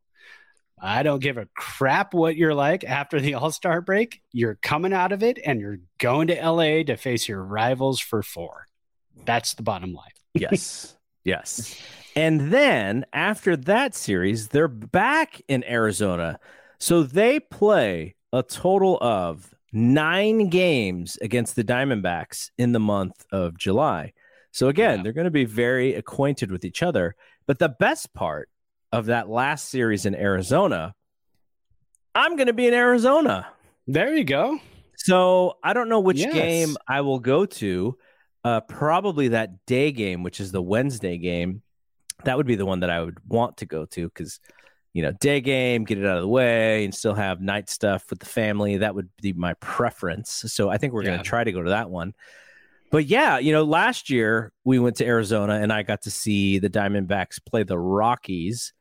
[0.86, 4.22] I don't give a crap what you're like after the All Star break.
[4.34, 8.22] You're coming out of it and you're going to LA to face your rivals for
[8.22, 8.68] four.
[9.26, 10.12] That's the bottom line.
[10.34, 10.98] yes.
[11.24, 11.82] Yes.
[12.18, 16.38] And then after that series, they're back in Arizona.
[16.80, 23.58] So they play a total of nine games against the Diamondbacks in the month of
[23.58, 24.12] July.
[24.52, 25.04] So again, Yeah.
[25.04, 27.16] they're going to be very acquainted with each other.
[27.48, 28.50] But the best part
[28.94, 30.94] of that last series in Arizona,
[32.16, 33.48] I'm going to be in Arizona.
[33.88, 34.60] There you go.
[34.96, 36.34] So I don't know which Yes.
[36.34, 37.98] game I will go to.
[38.46, 41.62] uh, probably that day game, which is the Wednesday game.
[42.26, 44.42] That would be the one that I would want to go to because,
[44.92, 48.04] you know, day game, get it out of the way, and still have night stuff
[48.10, 48.78] with the family.
[48.80, 50.44] That would be my preference.
[50.48, 52.14] So I think we're going to try to go to that one.
[52.92, 56.60] But yeah, you know, last year we went to Arizona and I got to see
[56.60, 58.74] the Diamondbacks play the Rockies.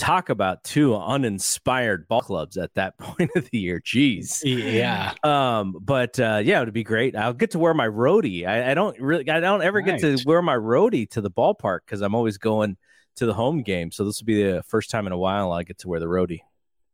[0.00, 3.80] Talk about two uninspired ball clubs at that point of the year.
[3.80, 4.40] Jeez.
[4.44, 5.12] Yeah.
[5.22, 7.14] Um, but uh, yeah, it would be great.
[7.14, 8.46] I'll get to wear my roadie.
[8.46, 11.80] I, I don't really, I don't ever get to wear my roadie to the ballpark
[11.84, 12.78] because I'm always going
[13.16, 13.92] to the home game.
[13.92, 16.06] So this will be the first time in a while I get to wear the
[16.06, 16.40] roadie.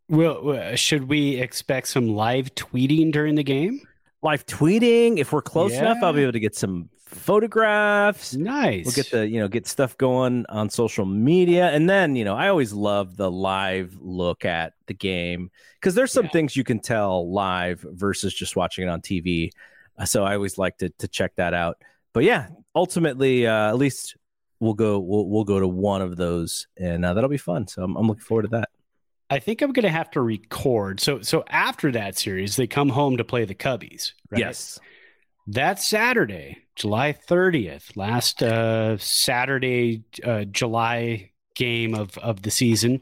[0.09, 3.81] Well, uh, should we expect some live tweeting during the game?
[4.23, 5.19] Live tweeting.
[5.19, 8.35] If we're close enough, I'll be able to get some photographs.
[8.35, 8.85] Nice.
[8.85, 12.35] We'll get the you know get stuff going on social media, and then you know
[12.37, 15.51] I always love the live look at the game
[15.81, 16.31] because there's some Yeah.
[16.33, 19.51] things you can tell live versus just watching it on TV.
[19.99, 21.79] Uh, So I always like to to check that out.
[22.13, 24.17] But yeah, ultimately, uh, at least
[24.61, 27.67] we'll go we'll we'll go to one of those, and uh, that'll be fun.
[27.69, 28.71] So I'm, I'm looking forward to that.
[29.29, 31.01] I think I'm going to have to record.
[31.01, 34.13] So, so after that series, they come home to play the Cubbies.
[34.31, 34.39] Right?
[34.39, 34.79] Yes,
[35.49, 43.01] That Saturday, July 30th, last uh, Saturday, uh, July game of, of the season,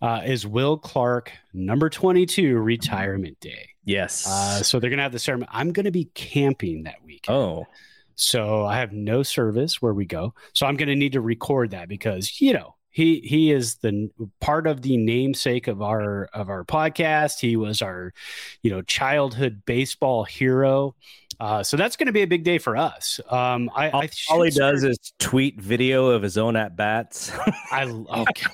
[0.00, 3.68] uh, is Will Clark, number 22, retirement day.
[3.84, 4.26] yes.
[4.26, 5.48] Uh, so they're going to have the ceremony.
[5.52, 7.26] I'm going to be camping that week.
[7.28, 7.66] oh,
[8.14, 10.34] So I have no service where we go.
[10.54, 14.10] So I'm going to need to record that because, you know, he he is the
[14.38, 17.40] part of the namesake of our of our podcast.
[17.40, 18.12] He was our,
[18.62, 20.94] you know, childhood baseball hero.
[21.40, 23.20] Uh, so that's going to be a big day for us.
[23.28, 26.76] Um, I, all, I all he should does is tweet video of his own at
[26.76, 27.30] bats.
[27.70, 27.84] I
[28.16, 28.46] okay.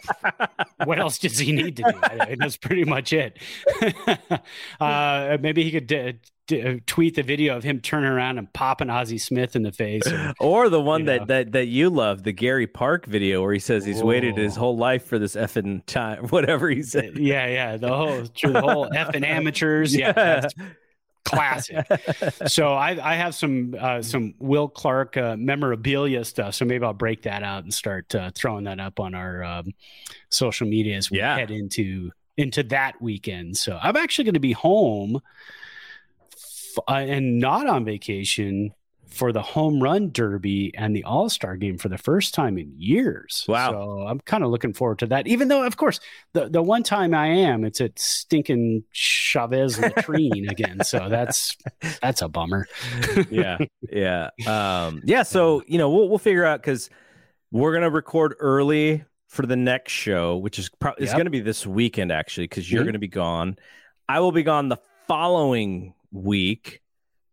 [0.84, 1.98] what else does he need to do?
[2.02, 3.38] I- That's pretty much it.
[4.80, 6.14] uh, maybe he could d-
[6.46, 10.06] d- tweet the video of him turning around and popping Ozzie Smith in the face.
[10.06, 11.26] or- Or the one that, know.
[11.26, 14.76] that that you love, the Gary Park video where he says he's waited his whole
[14.76, 17.16] life for this effing time, whatever he said.
[17.18, 19.94] yeah, yeah, the whole the whole effing amateurs.
[19.94, 20.54] Yeah, that's
[21.28, 21.86] classic.
[22.46, 26.54] So I, I have some uh, some Will Clark uh, memorabilia stuff.
[26.54, 29.72] So maybe I'll break that out and start uh, throwing that up on our um,
[30.30, 31.36] social media as we Yeah.
[31.36, 33.56] head into into that weekend.
[33.56, 35.20] So I'm actually going to be home
[36.32, 38.72] f- uh, and not on vacation
[39.08, 42.72] for the home run derby and the All Star game for the first time in
[42.76, 43.44] years.
[43.48, 43.72] Wow.
[43.72, 45.26] So I'm kind of looking forward to that.
[45.26, 45.98] Even though, of course,
[46.34, 50.84] the the one time I am, it's at stinking Chavez latrine again.
[50.84, 51.56] So that's
[52.02, 52.68] that's a bummer.
[53.30, 53.58] yeah,
[53.90, 55.22] yeah, um, yeah.
[55.22, 56.90] So you know, we'll we'll figure out because
[57.50, 61.18] we're gonna record early for the next show, which is probably is Yep.
[61.18, 62.86] gonna be this weekend actually, because you're Mhm.
[62.86, 63.56] gonna be gone.
[64.08, 66.80] I will be gone the following week.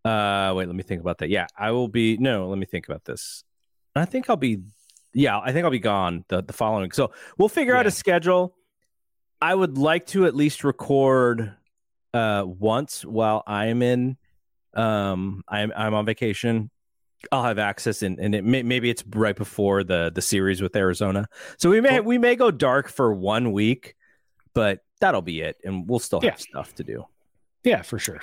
[0.05, 1.29] Uh, wait, let me think about that.
[1.29, 2.15] Yeah, I will be.
[2.17, 3.43] No, let me think about this.
[3.95, 4.59] I think I'll be.
[5.13, 6.91] Yeah, I think I'll be gone the the following.
[6.91, 8.55] So we'll figure out a schedule.
[9.41, 11.53] I would like to at least record
[12.13, 14.15] uh once while I'm in
[14.73, 16.69] um I'm I'm on vacation.
[17.31, 20.75] I'll have access and and it may, maybe it's right before the the series with
[20.75, 21.27] Arizona.
[21.57, 23.95] So we may we may go dark for one week,
[24.53, 26.35] but that'll be it and we'll still have Yeah.
[26.35, 27.05] stuff to do.
[27.63, 28.21] Yeah, for sure.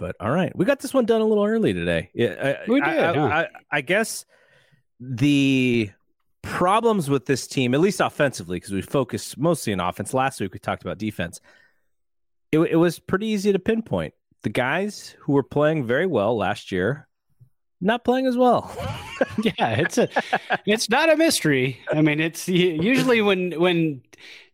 [0.00, 2.10] But all right, we got this one done a little early today.
[2.14, 3.26] Yeah, I, We did, I, huh?
[3.26, 4.24] I, I guess
[4.98, 5.90] the
[6.42, 10.14] problems with this team, at least offensively, because we focused mostly on offense.
[10.14, 11.40] Last week we talked about defense.
[12.50, 16.72] It, it was pretty easy to pinpoint the guys who were playing very well last
[16.72, 17.06] year,
[17.80, 18.74] not playing as well.
[19.42, 20.08] Yeah, it's a
[20.64, 21.78] it's not a mystery.
[21.92, 24.00] I mean, it's usually when when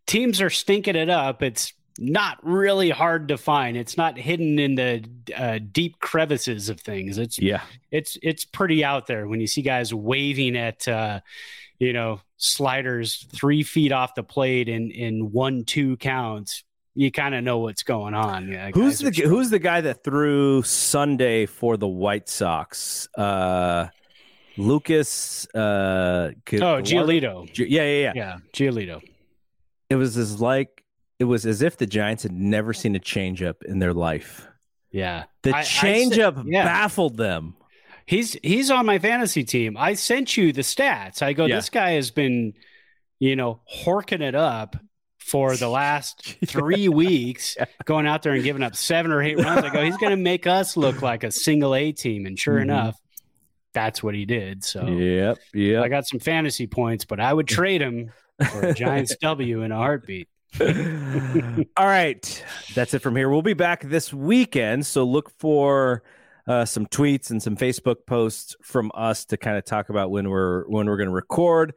[0.08, 3.76] teams are stinking it up, it's not really hard to find.
[3.76, 5.04] It's not hidden in the
[5.36, 7.18] uh, deep crevices of things.
[7.18, 11.20] It's yeah, it's it's pretty out there when you see guys waving at uh,
[11.78, 16.62] you know sliders three feet off the plate in in one two counts.
[16.94, 18.48] You kind of know what's going on.
[18.48, 23.06] Yeah, who's the are- who's the guy that threw Sunday for the White Sox?
[23.16, 23.88] Uh,
[24.56, 25.46] Lucas.
[25.54, 27.52] Uh, Oh, Giolito.
[27.52, 28.12] Gi- Yeah, yeah, yeah.
[28.14, 29.02] Yeah, Giolito.
[29.90, 30.82] it was as like
[31.18, 34.46] it was as if the Giants had never seen a changeup in their life.
[34.90, 36.64] Yeah, The changeup yeah.
[36.64, 37.54] baffled them.
[38.06, 39.76] He's he's on my fantasy team.
[39.76, 41.22] I sent you the stats.
[41.22, 41.56] I go, Yeah.
[41.56, 42.54] this guy has been,
[43.18, 44.76] you know, horking it up
[45.18, 49.64] for the last three weeks, going out there and giving up seven or eight runs.
[49.64, 52.58] I go, he's going to make us look like a single A team, and sure
[52.58, 52.62] Mhm.
[52.62, 52.96] enough,
[53.74, 54.62] that's what he did.
[54.64, 55.82] So Yep, yep.
[55.82, 58.12] I got some fantasy points, but I would trade him
[58.52, 60.28] for a Giants W in a heartbeat.
[61.76, 62.44] All right,
[62.74, 63.28] that's it from here.
[63.28, 66.02] We'll be back this weekend, so look for
[66.46, 70.30] uh, some tweets and some Facebook posts from us to kind of talk about when
[70.30, 71.74] we're when we're going to record.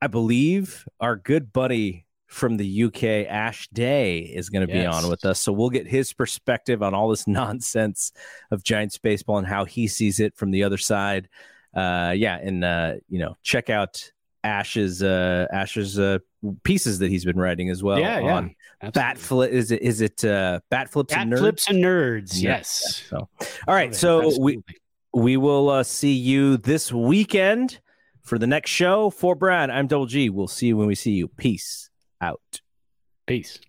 [0.00, 4.82] I believe our good buddy from the UK, Ash Day, is going to yes.
[4.82, 5.42] be on with us.
[5.42, 8.12] So we'll get his perspective on all this nonsense
[8.50, 11.28] of Giants baseball and how he sees it from the other side.
[11.74, 14.11] Uh, yeah, and uh, you know, check out
[14.44, 16.18] Ash's uh, Ash's uh,
[16.64, 17.98] pieces that he's been writing as well.
[17.98, 18.90] Yeah, yeah.
[18.90, 21.38] Bat flip is it is it uh, bat flips bat and nerds?
[21.38, 22.42] flips and nerds?
[22.42, 23.04] Yes.
[23.08, 23.28] So,
[23.68, 23.94] all right.
[23.94, 24.62] So Absolutely.
[25.12, 27.80] we we will uh, see you this weekend
[28.22, 29.10] for the next show.
[29.10, 30.30] For Brad, I'm Double G.
[30.30, 31.28] We'll see you when we see you.
[31.28, 31.90] Peace
[32.20, 32.60] out.
[33.26, 33.60] Peace.